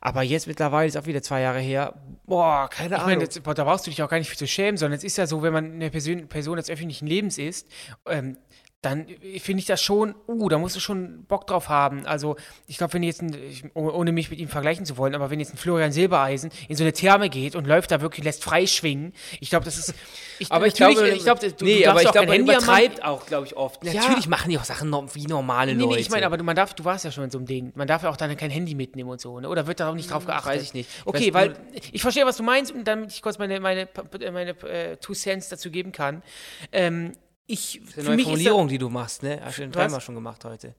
[0.00, 1.94] Aber jetzt mittlerweile ist auch wieder zwei Jahre her.
[2.24, 3.10] Boah, keine ich Ahnung.
[3.10, 5.04] Meine, jetzt, boah, da brauchst du dich auch gar nicht für zu schämen, sondern es
[5.04, 7.68] ist ja so, wenn man eine Person, Person des öffentlichen Lebens ist,
[8.06, 8.38] ähm,
[8.86, 9.06] dann
[9.40, 12.06] finde ich das schon, uh, da musst du schon Bock drauf haben.
[12.06, 12.36] Also,
[12.68, 13.36] ich glaube, wenn jetzt, ein,
[13.74, 16.84] ohne mich mit ihm vergleichen zu wollen, aber wenn jetzt ein Florian Silbereisen in so
[16.84, 19.94] eine Therme geht und läuft da wirklich, lässt frei schwingen, ich glaube, das ist.
[20.38, 23.24] Ich, aber ich glaube, ich glaube, du, nee, du aber ich glaube, man übertreibt auch,
[23.24, 23.82] glaube ich, oft.
[23.82, 23.94] Ja.
[23.94, 25.94] Natürlich machen die auch Sachen wie normale nee, Leute.
[25.94, 27.72] Nee, ich meine, aber man darf, du warst ja schon in so einem Ding.
[27.74, 29.48] Man darf ja auch dann kein Handy mitnehmen und so, ne?
[29.48, 30.52] Oder wird da auch nicht drauf hm, geachtet?
[30.52, 30.90] Weiß ich nicht.
[31.06, 31.56] Okay, weil
[31.90, 35.14] ich verstehe, was du meinst und damit ich kurz meine, meine, meine, meine äh, Two
[35.14, 36.22] Cents dazu geben kann.
[36.70, 37.12] Ähm,
[37.46, 39.40] ich, das ist eine neue Formulierung, die du machst, ne?
[39.42, 40.74] Hast du den dreimal schon gemacht heute.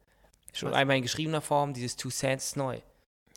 [0.54, 0.78] Schon Was?
[0.78, 2.76] einmal in geschriebener Form, dieses Two Cents neu.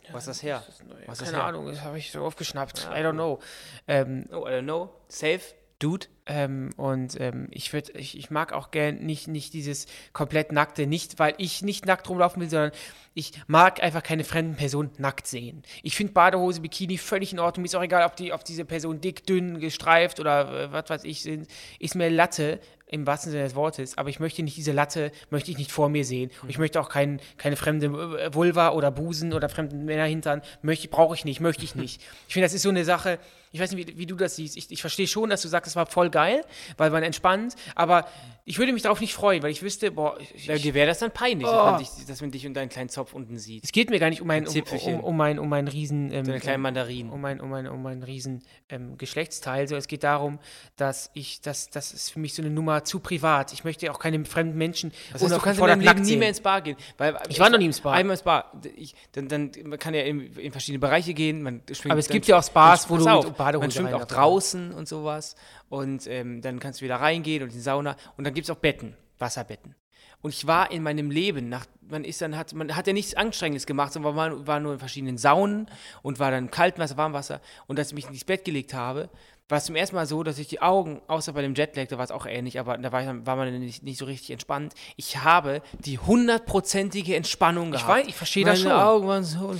[0.07, 0.63] Ja, Was ist das her?
[0.65, 1.43] Das ist Was Keine her?
[1.45, 2.83] Ahnung, das habe ich so aufgeschnappt.
[2.83, 3.39] Ja, I don't know.
[3.87, 4.89] Ähm, oh, I don't know.
[5.07, 5.41] Safe?
[5.79, 6.07] Dude?
[6.27, 10.85] Ähm, und ähm, ich, würd, ich, ich mag auch gern nicht, nicht dieses komplett Nackte,
[10.85, 12.71] nicht weil ich nicht nackt rumlaufen will, sondern
[13.13, 15.63] ich mag einfach keine fremden Personen nackt sehen.
[15.83, 17.63] Ich finde Badehose, Bikini völlig in Ordnung.
[17.63, 20.89] Mir ist auch egal, ob, die, ob diese Person dick, dünn, gestreift oder äh, was
[20.89, 21.47] weiß ich sind.
[21.79, 25.49] Ist mir Latte im wahrsten Sinne des Wortes, aber ich möchte nicht diese Latte, möchte
[25.49, 26.29] ich nicht vor mir sehen.
[26.43, 30.41] Und ich möchte auch kein, keine fremde äh, Vulva oder Busen oder fremden Männer hintern.
[30.61, 32.01] Möchte, brauche ich nicht, möchte ich nicht.
[32.27, 33.19] Ich finde, das ist so eine Sache,
[33.51, 34.55] ich weiß nicht, wie, wie du das siehst.
[34.55, 36.43] Ich, ich verstehe schon, dass du sagst, es war voll geil,
[36.77, 38.05] weil man entspannt, aber
[38.51, 40.99] ich würde mich darauf nicht freuen, weil ich wüsste, boah, ich, ja, dir wäre das
[40.99, 41.51] dann peinlich, oh.
[41.51, 43.63] dass, man dich, dass, man dich, und deinen kleinen Zopf unten sieht.
[43.63, 46.25] Es geht mir gar nicht um meinen um, um, um, mein, um meinen riesen ähm,
[46.25, 47.09] kleinen Mandarin.
[47.09, 49.69] Um mein, um mein, um mein riesen ähm, Geschlechtsteil.
[49.69, 50.37] So, es geht darum,
[50.75, 53.53] dass ich, das, das ist für mich so eine Nummer zu privat.
[53.53, 54.91] Ich möchte auch keine fremden Menschen.
[55.13, 56.75] Das heißt, du kannst in deinem Leben nie mehr ins Bar gehen.
[56.97, 57.93] Weil, ich war noch nie im Spa.
[57.93, 58.51] Einmal ins Bar.
[58.75, 61.41] Ich, dann, dann, man kann ja in, in verschiedene Bereiche gehen.
[61.41, 64.73] Man Aber es gibt ja auch Spas, wo du auf, Badehose Man schwimmt auch draußen
[64.73, 65.37] und sowas.
[65.71, 67.95] Und ähm, dann kannst du wieder reingehen und in die Sauna.
[68.17, 68.93] Und dann gibt es auch Betten.
[69.17, 69.73] Wasserbetten.
[70.21, 73.13] Und ich war in meinem Leben, nach, man ist dann, hat, man hat ja nichts
[73.13, 75.67] Anstrengendes gemacht, sondern man war nur in verschiedenen Saunen
[76.01, 77.39] und war dann Kaltwasser, Warmwasser.
[77.67, 79.09] Und als ich mich ins Bett gelegt habe,
[79.47, 81.97] war es zum ersten Mal so, dass ich die Augen, außer bei dem Jetlag, da
[81.97, 84.73] war es auch ähnlich, aber da war, war man nicht, nicht, so richtig entspannt.
[84.97, 87.89] Ich habe die hundertprozentige Entspannung gehabt.
[87.89, 88.73] Ich weiß, ich verstehe das schon.
[88.73, 89.55] Augen waren so,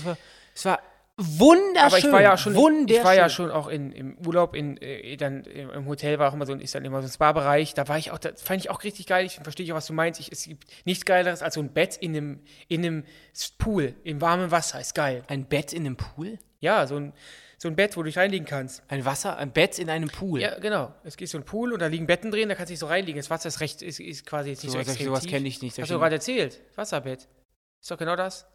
[0.54, 0.80] es war
[1.22, 1.78] wunderschön.
[1.78, 5.16] Aber ich war ja schon, ich war ja schon auch in, im Urlaub, in, äh,
[5.18, 7.74] dann im Hotel war auch immer so, ist dann immer so ein Spa-Bereich.
[7.74, 9.26] Da war ich auch, da fand ich auch richtig geil.
[9.26, 10.20] Ich verstehe auch, was du meinst.
[10.20, 13.04] Ich, es gibt nichts Geileres als so ein Bett in einem, in einem
[13.58, 14.80] Pool, im warmen Wasser.
[14.80, 15.24] Ist geil.
[15.28, 16.40] Ein Bett in einem Pool?
[16.60, 17.14] Ja, so ein,
[17.58, 18.82] so ein Bett, wo du dich reinlegen kannst.
[18.88, 20.42] Ein Wasser, ein Bett in einem Pool?
[20.42, 20.96] Ja, genau.
[21.04, 22.88] Es gibt so ein Pool und da liegen Betten drin, da kannst du dich so
[22.88, 23.20] reinlegen.
[23.20, 25.62] Das Wasser ist recht, ist, ist quasi jetzt nicht so, so extrem Sowas kenne ich
[25.62, 25.78] nicht.
[25.80, 26.60] Hast du gerade erzählt?
[26.76, 27.28] Wasserbett.
[27.80, 28.48] Ist doch genau das.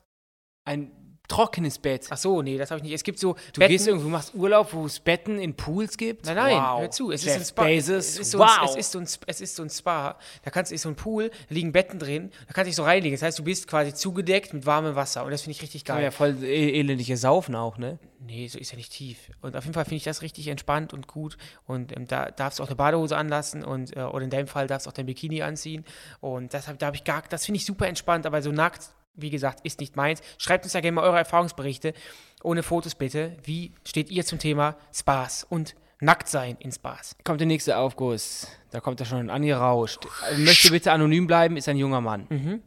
[0.64, 0.90] Ein
[1.28, 2.06] trockenes Bett.
[2.10, 2.92] Ach so, nee, das habe ich nicht.
[2.92, 3.34] Es gibt so.
[3.52, 3.72] Du Betten.
[3.72, 6.26] gehst irgendwo, machst Urlaub, wo es Betten in Pools gibt?
[6.26, 6.80] Nein, nein, wow.
[6.80, 7.10] hör zu.
[7.10, 7.64] Es Jeff ist ein Spa.
[7.64, 7.96] Bezos.
[7.96, 8.58] Es ist, so wow.
[8.60, 10.18] ein, es, ist so ein, es ist so ein Spa.
[10.42, 12.84] Da kannst, ist so ein Pool, da liegen Betten drin, da kannst du dich so
[12.84, 13.16] reinlegen.
[13.16, 16.02] Das heißt, du bist quasi zugedeckt mit warmem Wasser und das finde ich richtig geil.
[16.02, 17.98] ja voll e elendige Saufen auch, ne?
[18.26, 19.30] Nee, so ist ja nicht tief.
[19.40, 21.36] Und auf jeden Fall finde ich das richtig entspannt und gut.
[21.66, 24.66] Und ähm, da darfst du auch eine Badehose anlassen und, äh, oder in deinem Fall
[24.66, 25.84] darfst du auch dein Bikini anziehen.
[26.20, 29.30] Und das, da habe ich gar, das finde ich super entspannt, aber so nackt wie
[29.30, 30.20] gesagt, ist nicht meins.
[30.38, 31.94] Schreibt uns ja gerne mal eure Erfahrungsberichte.
[32.42, 33.36] Ohne Fotos bitte.
[33.42, 37.16] Wie steht ihr zum Thema Spaß und Nacktsein in Spaß?
[37.24, 38.48] Kommt der nächste Aufguss.
[38.70, 40.06] Da kommt er schon angerauscht.
[40.38, 42.26] Möchte bitte anonym bleiben, ist ein junger Mann.
[42.28, 42.62] Mhm.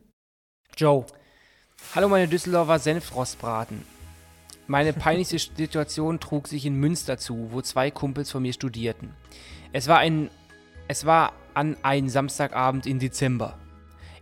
[0.76, 1.06] Joe.
[1.96, 3.86] Hallo meine Düsseldorfer Senfrostbraten.
[4.68, 9.16] Meine peinlichste Situation trug sich in Münster zu, wo zwei Kumpels von mir studierten.
[9.72, 10.30] Es war ein
[10.92, 13.60] es war an einem Samstagabend im Dezember.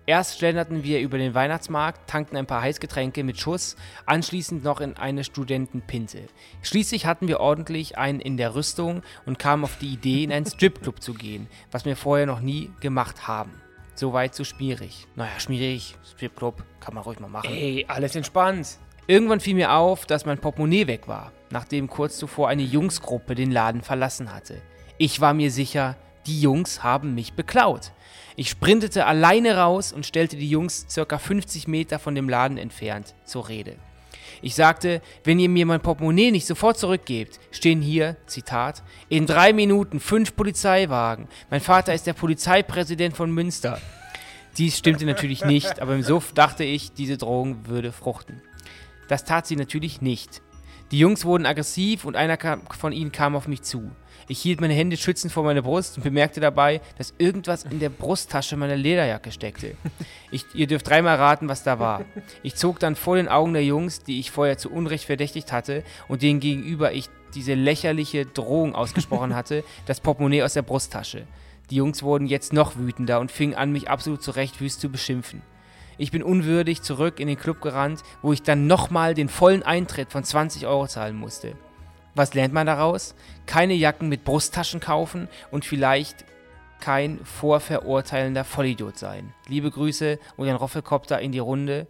[0.08, 4.96] Erst schlenderten wir über den Weihnachtsmarkt, tankten ein paar Heißgetränke mit Schuss, anschließend noch in
[4.96, 6.28] eine Studentenpinte.
[6.62, 10.46] Schließlich hatten wir ordentlich einen in der Rüstung und kamen auf die Idee, in einen
[10.46, 13.52] Stripclub zu gehen, was wir vorher noch nie gemacht haben.
[13.96, 15.08] Soweit so schmierig.
[15.18, 17.52] Naja, schmierig, Stripclub, kann man ruhig mal machen.
[17.52, 18.78] Ey, alles entspannt.
[19.08, 23.52] Irgendwann fiel mir auf, dass mein Portemonnaie weg war, nachdem kurz zuvor eine Jungsgruppe den
[23.52, 24.62] Laden verlassen hatte.
[24.98, 25.98] Ich war mir sicher,
[26.28, 27.92] die Jungs haben mich beklaut.
[28.40, 33.16] Ich sprintete alleine raus und stellte die Jungs circa 50 Meter von dem Laden entfernt
[33.26, 33.78] zur Rede.
[34.44, 39.54] Ich sagte, wenn ihr mir mein Portemonnaie nicht sofort zurückgebt, stehen hier, Zitat, in drei
[39.54, 41.28] Minuten fünf Polizeiwagen.
[41.50, 43.82] Mein Vater ist der Polizeipräsident von Münster.
[44.60, 48.44] Dies stimmte natürlich nicht, aber im Suff dachte ich, diese Drohung würde fruchten.
[49.08, 50.44] Das tat sie natürlich nicht.
[50.92, 52.38] Die Jungs wurden aggressiv und einer
[52.78, 53.90] von ihnen kam auf mich zu.
[54.30, 57.90] Ich hielt meine Hände schützend vor meine Brust und bemerkte dabei, dass irgendwas in der
[57.90, 59.76] Brusttasche meiner Lederjacke steckte.
[60.32, 62.04] Ich, ihr dürft dreimal raten, was da war.
[62.44, 65.84] Ich zog dann vor den Augen der Jungs, die ich vorher zu Unrecht verdächtigt hatte
[66.10, 71.26] und denen gegenüber ich diese lächerliche Drohung ausgesprochen hatte, das Portemonnaie aus der Brusttasche.
[71.70, 75.42] Die Jungs wurden jetzt noch wütender und fingen an, mich absolut zurecht wüst zu beschimpfen.
[75.98, 80.12] Ich bin unwürdig zurück in den Club gerannt, wo ich dann nochmal den vollen Eintritt
[80.12, 81.56] von 20 Euro zahlen musste.
[82.18, 83.14] Was lernt man daraus?
[83.46, 86.26] Keine Jacken mit Brusttaschen kaufen und vielleicht
[86.80, 89.34] kein vorverurteilender Vollidiot sein.
[89.48, 91.86] Liebe Grüße und ein Roffelkopter in die Runde.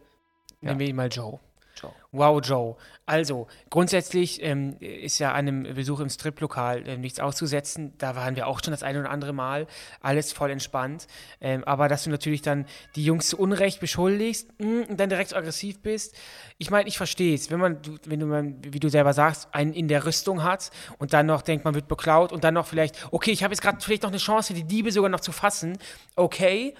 [0.60, 0.70] Ja.
[0.70, 1.40] Nehmen wir ihn mal Joe.
[1.82, 1.92] Joe.
[2.12, 2.76] Wow, Joe.
[3.06, 7.94] Also, grundsätzlich ähm, ist ja einem Besuch im Striplokal äh, nichts auszusetzen.
[7.98, 9.68] Da waren wir auch schon das eine oder andere Mal.
[10.02, 11.08] Alles voll entspannt.
[11.40, 12.66] Ähm, aber dass du natürlich dann
[12.96, 16.16] die Jungs zu Unrecht beschuldigst mh, mm, und dann direkt so aggressiv bist.
[16.58, 17.52] Ich meine, ich verstehe es.
[17.52, 21.28] Wenn man, wenn du, wie du selber sagst, einen in der Rüstung hat und dann
[21.28, 24.04] noch denkt, man wird beklaut und dann noch vielleicht, okay, ich habe jetzt gerade vielleicht
[24.04, 25.78] noch eine Chance, die Diebe sogar noch zu fassen.
[26.16, 26.74] Okay.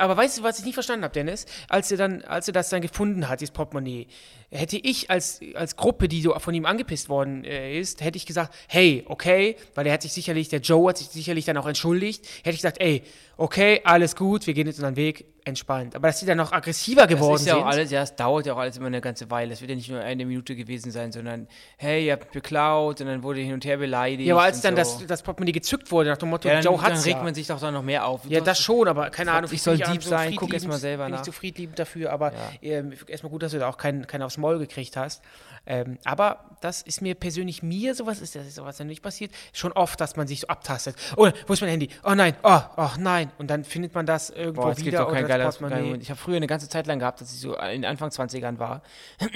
[0.00, 1.44] Aber weißt du, was ich nicht verstanden habe, Dennis?
[1.68, 4.06] Als er dann, als er das dann gefunden hat, dieses Portemonnaie,
[4.50, 8.24] hätte ich als, als Gruppe, die so von ihm angepisst worden äh, ist, hätte ich
[8.24, 11.66] gesagt, hey, okay, weil er hat sich sicherlich, der Joe hat sich sicherlich dann auch
[11.66, 13.02] entschuldigt, hätte ich gesagt, ey,
[13.36, 15.96] okay, alles gut, wir gehen jetzt unseren Weg, entspannt.
[15.96, 17.48] Aber dass sie dann noch aggressiver geworden sind.
[17.48, 19.52] Das ist ja auch alles, ja, es dauert ja auch alles immer eine ganze Weile.
[19.52, 23.06] Es wird ja nicht nur eine Minute gewesen sein, sondern, hey, ihr habt geklaut und
[23.06, 24.28] dann wurde hin und her beleidigt.
[24.28, 24.98] Ja, aber als dann so.
[24.98, 27.22] das, das Portemonnaie gezückt wurde, nach dem Motto, ja, dann, Joe hat Dann regt ja.
[27.22, 28.22] man sich doch dann noch mehr auf.
[28.28, 29.50] Ja, das schon, aber keine Ahnung.
[29.52, 31.18] Ich soll Dieb sein, guck erst mal selber bin nach.
[31.18, 32.70] Bin ich zu friedliebend dafür, aber ja.
[32.70, 35.22] äh, erstmal gut, dass du da auch keinen kein aufs Maul gekriegt hast.
[35.66, 39.72] Ähm, aber das ist mir persönlich, mir sowas ist das sowas ja nicht passiert, schon
[39.72, 40.96] oft, dass man sich so abtastet.
[41.16, 41.88] Oh, wo ist mein Handy?
[42.04, 43.30] Oh nein, oh, oh nein.
[43.38, 45.08] Und dann findet man das irgendwo Boah, wieder.
[45.08, 47.84] Oder das geiler, ich habe früher eine ganze Zeit lang gehabt, dass ich so in
[47.84, 48.82] Anfang 20ern war.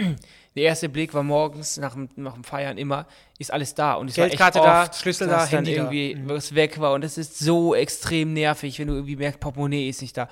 [0.55, 3.07] Der erste Blick war morgens nach dem, nach dem Feiern immer,
[3.39, 3.95] ist alles da.
[3.95, 6.35] Und es Geldkarte war echt oft, da, Schlüssel da, Handy dann irgendwie da.
[6.35, 6.93] was weg war.
[6.93, 10.29] Und das ist so extrem nervig, wenn du irgendwie merkst, Portemonnaie ist nicht da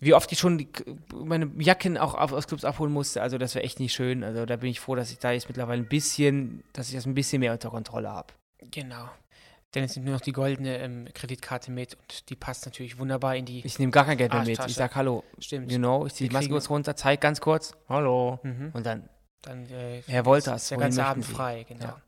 [0.00, 0.68] wie oft ich schon die,
[1.12, 3.22] meine Jacken auch aus Clubs abholen musste.
[3.22, 4.22] Also das wäre echt nicht schön.
[4.22, 7.06] Also da bin ich froh, dass ich da jetzt mittlerweile ein bisschen, dass ich das
[7.06, 8.32] ein bisschen mehr unter Kontrolle habe.
[8.70, 9.08] Genau.
[9.74, 13.36] Denn es nimmt nur noch die goldene ähm, Kreditkarte mit und die passt natürlich wunderbar
[13.36, 13.64] in die.
[13.66, 14.58] Ich nehme gar kein Geld mehr mit.
[14.66, 15.24] Ich sage Hallo.
[15.38, 15.70] Stimmt.
[15.70, 18.38] You know, ich ziehe die Maske kurz runter, zeige ganz kurz Hallo.
[18.42, 18.70] Mhm.
[18.72, 19.08] Und dann.
[19.42, 20.68] Dann äh, Herr Wolters.
[20.68, 21.84] Der ganze Abend frei, genau.
[21.84, 22.02] Ja.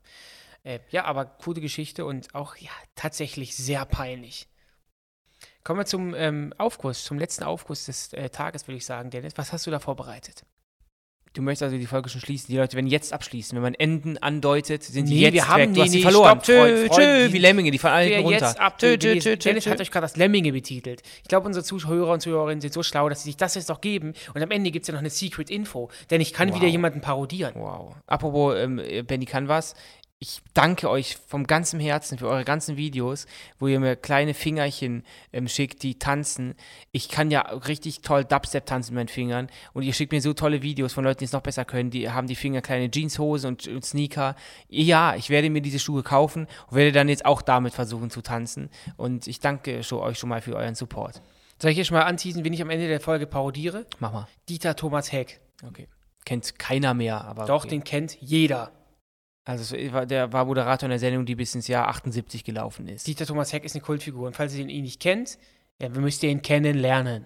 [0.63, 4.47] Äh, ja, aber coole Geschichte und auch ja tatsächlich sehr peinlich.
[5.63, 9.09] Kommen wir zum ähm, Aufguss, zum letzten Aufguss des äh, Tages, würde ich sagen.
[9.09, 10.43] Dennis, was hast du da vorbereitet?
[11.33, 12.47] Du möchtest also die Folge schon schließen.
[12.51, 13.55] Die Leute werden jetzt abschließen.
[13.55, 15.67] Wenn man Enden andeutet, sind nee, die jetzt wir haben, weg.
[15.69, 16.41] Du nee, hast nee, verloren.
[16.41, 18.47] Stopp, tschö, tschö, wie Lemminge, die fallen alle runter.
[18.47, 21.01] Jetzt ab, tschö, tschö, tschö, Dennis hat euch gerade das Lemminge betitelt.
[21.21, 23.79] Ich glaube, unsere Zuhörer und Zuhörerinnen sind so schlau, dass sie sich das jetzt doch
[23.79, 24.13] geben.
[24.33, 25.89] Und am Ende gibt es ja noch eine Secret Info.
[26.09, 26.57] Denn ich kann wow.
[26.57, 27.53] wieder jemanden parodieren.
[27.55, 27.95] Wow.
[28.07, 29.75] Apropos ähm, Benny Canvas
[30.23, 33.25] ich danke euch vom ganzen Herzen für eure ganzen Videos,
[33.57, 35.03] wo ihr mir kleine Fingerchen
[35.33, 36.53] ähm, schickt, die tanzen.
[36.91, 40.33] Ich kann ja richtig toll Dubstep tanzen mit meinen Fingern und ihr schickt mir so
[40.33, 41.89] tolle Videos von Leuten, die es noch besser können.
[41.89, 44.35] Die haben die Finger kleine Jeanshosen und, und Sneaker.
[44.69, 48.21] Ja, ich werde mir diese Schuhe kaufen und werde dann jetzt auch damit versuchen zu
[48.21, 48.69] tanzen.
[48.97, 51.23] Und ich danke schon, euch schon mal für euren Support.
[51.59, 53.87] Soll ich jetzt mal anteasen, wen ich am Ende der Folge parodiere?
[53.97, 54.27] Mach mal.
[54.47, 55.41] Dieter Thomas Heck.
[55.67, 55.87] Okay.
[56.25, 57.45] Kennt keiner mehr, aber.
[57.45, 57.69] Doch, okay.
[57.69, 58.71] den kennt jeder.
[59.51, 59.75] Also
[60.05, 63.05] der war Moderator in der Sendung, die bis ins Jahr 78 gelaufen ist.
[63.05, 64.27] Dieter Thomas Heck ist eine Kultfigur.
[64.27, 65.37] Und falls ihr ihn nicht kennt,
[65.81, 67.25] ja, müsst ihr ihn kennenlernen.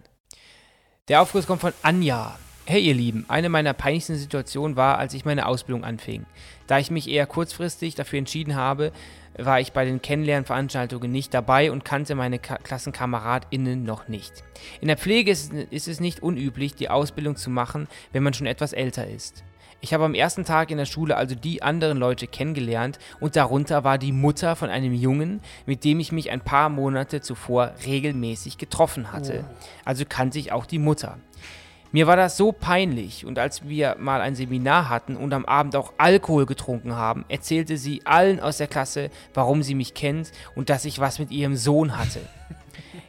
[1.07, 2.37] Der Aufguss kommt von Anja.
[2.65, 6.25] Hey ihr Lieben, eine meiner peinlichsten Situationen war, als ich meine Ausbildung anfing.
[6.65, 8.91] Da ich mich eher kurzfristig dafür entschieden habe,
[9.37, 14.43] war ich bei den Kennenlernveranstaltungen nicht dabei und kannte meine Ka KlassenkameradInnen noch nicht.
[14.81, 18.47] In der Pflege ist, ist es nicht unüblich, die Ausbildung zu machen, wenn man schon
[18.47, 19.43] etwas älter ist.
[19.85, 23.83] Ich habe am ersten Tag in der Schule also die anderen Leute kennengelernt und darunter
[23.83, 28.57] war die Mutter von einem Jungen, mit dem ich mich ein paar Monate zuvor regelmäßig
[28.57, 29.45] getroffen hatte.
[29.47, 29.55] Oh.
[29.85, 31.19] Also kannte ich auch die Mutter.
[31.91, 35.75] Mir war das so peinlich und als wir mal ein Seminar hatten und am Abend
[35.75, 40.71] auch Alkohol getrunken haben, erzählte sie allen aus der Klasse, warum sie mich kennt und
[40.71, 42.21] dass ich was mit ihrem Sohn hatte.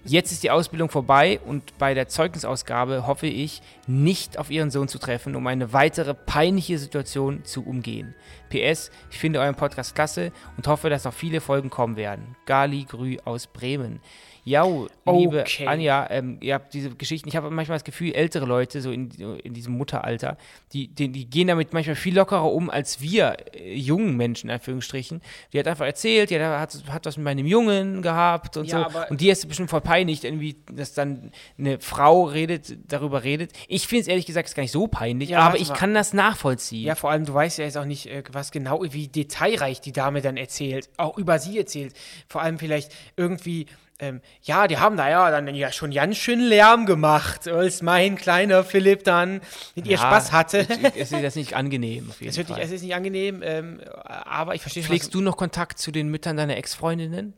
[0.09, 4.87] Jetzt ist die Ausbildung vorbei und bei der Zeugnisausgabe hoffe ich, nicht auf ihren Sohn
[4.87, 8.15] zu treffen, um eine weitere peinliche Situation zu umgehen.
[8.49, 12.37] PS, ich finde euren Podcast klasse und hoffe, dass noch viele Folgen kommen werden.
[12.47, 14.01] Gali Grü aus Bremen.
[14.47, 14.65] Ja,
[15.07, 15.67] liebe okay.
[15.67, 19.11] Anja, ähm, ihr habt diese Geschichten, ich habe manchmal das Gefühl, ältere Leute, so in,
[19.43, 20.39] in diesem Mutteralter,
[20.73, 24.55] die, die, die, gehen damit manchmal viel lockerer um als wir äh, jungen Menschen, in
[24.55, 25.21] Anführungsstrichen.
[25.53, 29.01] Die hat einfach erzählt, die hat, hat was mit meinem Jungen gehabt und ja, so.
[29.11, 33.51] Und die ist bestimmt voll peinlich, irgendwie, dass dann eine Frau redet, darüber redet.
[33.67, 35.75] Ich finde es ehrlich gesagt gar nicht so peinlich, ja, aber ich mal.
[35.75, 36.87] kann das nachvollziehen.
[36.87, 39.91] Ja, vor allem, du weißt ja jetzt auch nicht, äh, was genau, wie detailreich die
[39.91, 41.95] Dame dann erzählt, auch über sie erzählt.
[42.29, 43.67] Vor allem vielleicht irgendwie
[43.99, 48.17] ähm, ja, die haben da ja dann ja schon ganz schön Lärm gemacht, als mein
[48.17, 49.41] kleiner Philipp dann
[49.75, 50.67] mit ja, ihr Spaß hatte.
[50.95, 52.11] Es ist jetzt nicht angenehm.
[52.11, 52.61] Auf jeden es, Fall.
[52.61, 56.37] es ist nicht angenehm, ähm, aber ich verstehe Pflegst du noch Kontakt zu den Müttern
[56.37, 57.35] deiner Ex-Freundinnen?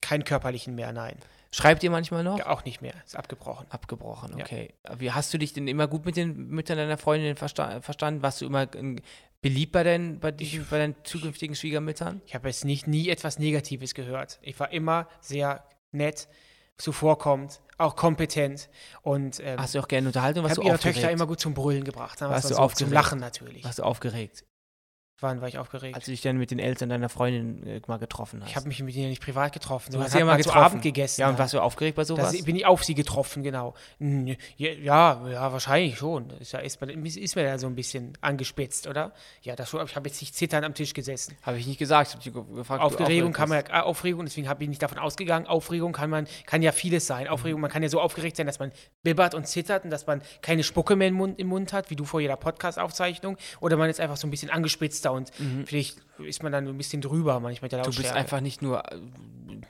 [0.00, 1.16] Keinen körperlichen mehr, nein.
[1.52, 2.38] Schreibt ihr manchmal noch?
[2.38, 2.94] Ja, auch nicht mehr.
[3.04, 3.66] Ist abgebrochen.
[3.70, 4.72] Abgebrochen, okay.
[4.88, 5.00] Ja.
[5.00, 8.22] Wie hast du dich denn immer gut mit den Müttern deiner Freundin versta verstanden?
[8.22, 8.68] Warst du immer
[9.42, 12.20] beliebt bei, deinen, bei, dich, bei deinen zukünftigen Schwiegermüttern?
[12.26, 14.38] Ich habe jetzt nicht nie etwas Negatives gehört.
[14.42, 16.28] Ich war immer sehr nett,
[16.78, 18.68] zuvorkommend, auch kompetent
[19.02, 20.44] und ähm, hast du auch gerne Unterhaltung?
[20.44, 22.20] Was ich habe ihre Töchter immer gut zum Brüllen gebracht.
[22.20, 22.88] Warst du so, aufgeregt?
[22.88, 23.64] Zum Lachen natürlich.
[23.64, 24.44] Warst du aufgeregt?
[25.20, 25.94] Wann war ich aufgeregt?
[25.94, 28.48] Als du dich dann mit den Eltern deiner Freundin äh, mal getroffen hast.
[28.48, 29.92] Ich habe mich mit ihnen nicht privat getroffen.
[29.92, 30.58] Du hast sie ja mal getroffen.
[30.58, 31.20] zu Abend gegessen.
[31.20, 32.36] Ja, und warst du aufgeregt bei sowas?
[32.36, 33.74] Da bin ich auf sie getroffen, genau.
[34.56, 36.30] Ja, ja, wahrscheinlich schon.
[36.40, 39.12] Ist, ja, ist, ist mir da so ein bisschen angespitzt, oder?
[39.42, 39.84] Ja, das schon.
[39.84, 41.36] Ich habe jetzt nicht zitternd am Tisch gesessen.
[41.42, 42.16] Habe ich nicht gesagt.
[42.20, 45.46] Ich habe gefragt, Aufregung kann man ja, äh, Aufregung, deswegen habe ich nicht davon ausgegangen.
[45.46, 47.28] Aufregung kann man, kann ja vieles sein.
[47.28, 50.22] Aufregung, man kann ja so aufgeregt sein, dass man bibbert und zittert und dass man
[50.40, 53.36] keine Spucke mehr im Mund, im Mund hat, wie du vor jeder Podcast-Aufzeichnung.
[53.60, 55.66] Oder man ist einfach so ein bisschen angespitzter und mhm.
[55.66, 58.82] vielleicht ist man dann ein bisschen drüber manchmal der Du bist einfach nicht nur,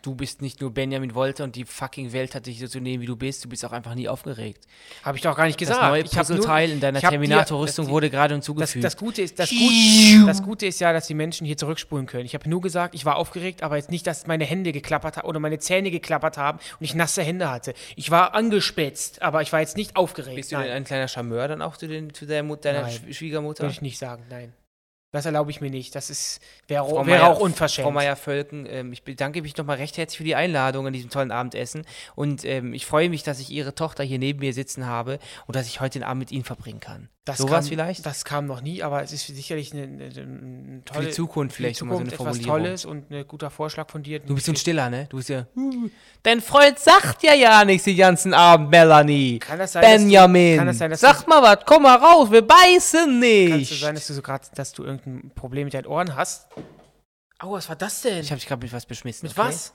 [0.03, 3.03] du bist nicht nur Benjamin Wolter und die fucking Welt hat dich so zu nehmen,
[3.03, 3.45] wie du bist.
[3.45, 4.67] Du bist auch einfach nie aufgeregt.
[5.05, 5.81] Habe ich doch gar nicht gesagt.
[5.81, 8.85] Das neue Puzzleteil in deiner Terminator-Rüstung wurde gerade hinzugefügt.
[8.85, 12.07] Das, das, Gute ist, das, Gut, das Gute ist ja, dass die Menschen hier zurückspulen
[12.07, 12.27] können.
[12.27, 15.29] Ich habe nur gesagt, ich war aufgeregt, aber jetzt nicht, dass meine Hände geklappert haben
[15.29, 17.75] oder meine Zähne geklappert haben und ich nasse Hände hatte.
[17.97, 20.37] Ich war angespitzt, aber ich war jetzt nicht aufgeregt.
[20.37, 23.13] Bist du denn ein kleiner Charmeur dann auch zu, den, zu der Mut, deiner nein,
[23.13, 23.65] Schwiegermutter?
[23.65, 24.53] Würde ich nicht sagen, nein.
[25.13, 25.95] Das erlaube ich mir nicht.
[25.95, 27.85] Das ist wäre wär Meier, auch unverschämt.
[27.85, 31.33] Frau Meier-Völken, ähm, ich bedanke mich nochmal recht herzlich für die Einladung an diesem tollen
[31.33, 31.85] Abendessen.
[32.15, 35.57] Und ähm, ich freue mich, dass ich Ihre Tochter hier neben mir sitzen habe und
[35.57, 37.09] dass ich heute den Abend mit Ihnen verbringen kann.
[37.27, 38.07] Das Sowas vielleicht?
[38.07, 41.01] Das kam noch nie, aber es ist sicherlich eine, eine, eine tolle.
[41.01, 43.91] Für die Zukunft vielleicht für die Zukunft so eine etwas Tolles und ein guter Vorschlag
[43.91, 44.21] von dir.
[44.21, 45.07] Du bist so ein Stiller, ne?
[45.11, 45.47] Du bist ja.
[46.23, 49.39] Dein Freund sagt ja ja nichts den ganzen Abend, Melanie.
[49.39, 50.53] Kann das sein, Benjamin.
[50.53, 53.51] Du, kann das sein, dass Sag mal was, komm mal raus, wir beißen nicht.
[53.51, 56.49] Kann es sein, dass du so gerade, dass du irgendein Problem mit deinen Ohren hast?
[57.39, 58.21] Aua, was war das denn?
[58.21, 59.29] Ich habe dich gerade mit was beschmissen.
[59.29, 59.47] Mit okay?
[59.47, 59.75] was?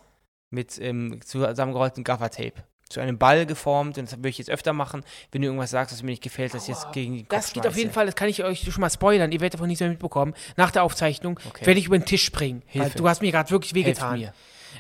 [0.49, 2.63] Mit ähm, zusammengerollten Gaffertape.
[2.89, 5.91] Zu einem Ball geformt und das würde ich jetzt öfter machen, wenn du irgendwas sagst,
[5.93, 8.05] was mir nicht gefällt, dass ich jetzt gegen den Kopf Das geht auf jeden Fall,
[8.05, 10.35] das kann ich euch schon mal spoilern, ihr werdet davon nichts mehr mitbekommen.
[10.55, 11.65] Nach der Aufzeichnung okay.
[11.65, 12.61] werde ich über den Tisch springen.
[12.67, 12.97] Hilfe.
[12.97, 14.17] du hast mir gerade wirklich wehgetan.
[14.17, 14.33] Hilf mir.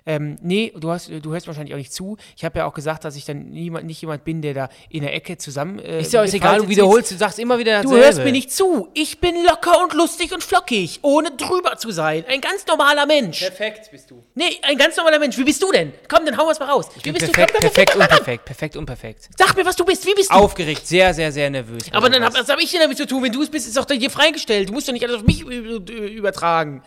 [0.05, 2.17] Ähm, nee, du, hast, du hörst wahrscheinlich auch nicht zu.
[2.35, 5.01] Ich habe ja auch gesagt, dass ich dann niemand, nicht jemand bin, der da in
[5.01, 5.79] der Ecke zusammen.
[5.79, 7.97] Äh, ist ja auch egal, du wiederholst, du sagst immer wieder dasselbe.
[7.97, 8.89] Du hörst mir nicht zu.
[8.93, 12.25] Ich bin locker und lustig und flockig, ohne drüber zu sein.
[12.27, 13.39] Ein ganz normaler Mensch.
[13.39, 14.23] Perfekt bist du.
[14.35, 15.37] Nee, ein ganz normaler Mensch.
[15.37, 15.93] Wie bist du denn?
[16.07, 16.87] Komm, dann hau was mal raus.
[16.95, 17.61] Ich Wie bist perfekt, du?
[17.61, 18.45] Komm, perfekt, unperfekt.
[18.45, 19.29] Perfekt, unperfekt.
[19.37, 20.05] Sag mir, was du bist.
[20.05, 20.35] Wie bist du?
[20.35, 21.83] Aufgeregt, sehr, sehr, sehr nervös.
[21.91, 23.23] Aber dann hab, was habe ich denn damit zu tun?
[23.23, 24.69] Wenn du es bist, ist doch dir freigestellt.
[24.69, 26.83] Du musst doch nicht alles auf mich übertragen.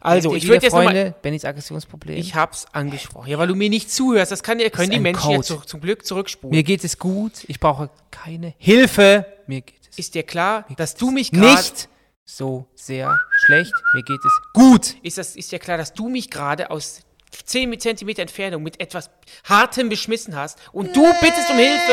[0.00, 2.16] Also, ich würde jetzt Freunde, Bennys Aggressionsproblem.
[2.16, 3.28] Ich hab's angesprochen.
[3.28, 4.32] Ja, weil du mir nicht zuhörst.
[4.32, 6.56] Das kann ja, können die Menschen ja zu, zum Glück zurückspulen.
[6.56, 7.44] Mir geht es gut.
[7.48, 9.26] Ich brauche keine Hilfe.
[9.46, 9.98] Mir geht es.
[9.98, 11.88] Ist dir klar, dass du mich gerade nicht
[12.24, 13.72] so sehr schlecht.
[13.94, 14.96] Mir geht es gut.
[15.02, 17.00] Ist das ist dir klar, dass du mich gerade aus
[17.44, 19.10] 10 Zentimeter Entfernung mit etwas
[19.44, 21.92] Hartem beschmissen hast und du bittest um Hilfe?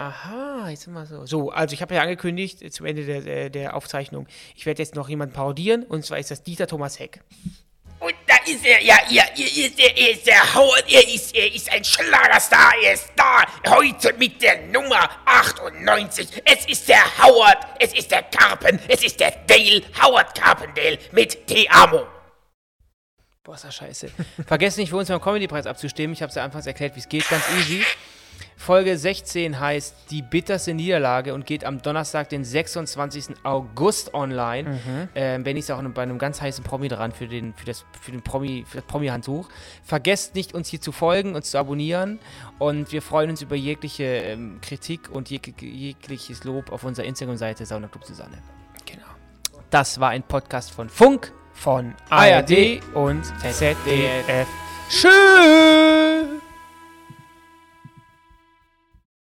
[0.00, 1.26] Aha, jetzt sind wir so.
[1.26, 4.26] So, also ich habe ja angekündigt äh, zum Ende der, der, der Aufzeichnung,
[4.56, 7.20] ich werde jetzt noch jemanden parodieren und zwar ist das Dieter Thomas Heck.
[7.98, 11.54] Und da ist er, ja, ja, er ist, er ist der Howard, er ist, er
[11.54, 16.44] ist ein Schlagerstar, er ist da, heute mit der Nummer 98.
[16.46, 21.46] Es ist der Howard, es ist der Carpen, es ist der Dale, Howard Carpendale mit
[21.46, 22.06] Te Amo.
[23.44, 24.10] Boah, ist das scheiße.
[24.46, 26.14] Vergesst nicht, für uns beim Comedy-Preis abzustimmen.
[26.14, 27.84] Ich habe es ja anfangs erklärt, wie es geht, ganz easy.
[28.70, 33.34] Folge 16 heißt Die bitterste Niederlage und geht am Donnerstag, den 26.
[33.42, 34.68] August online.
[34.68, 35.08] Mhm.
[35.16, 38.12] Ähm, ich es auch bei einem ganz heißen Promi dran für, den, für das, für
[38.12, 39.48] den Promi, für das Promi-Handtuch.
[39.82, 42.20] Vergesst nicht, uns hier zu folgen, uns zu abonnieren.
[42.60, 47.66] Und wir freuen uns über jegliche ähm, Kritik und jeg jegliches Lob auf unserer Instagram-Seite
[47.66, 48.38] Sauna Club Susanne.
[48.86, 49.02] Genau.
[49.70, 54.46] Das war ein Podcast von Funk, von ARD und ZDF.
[54.88, 55.89] Tschüss!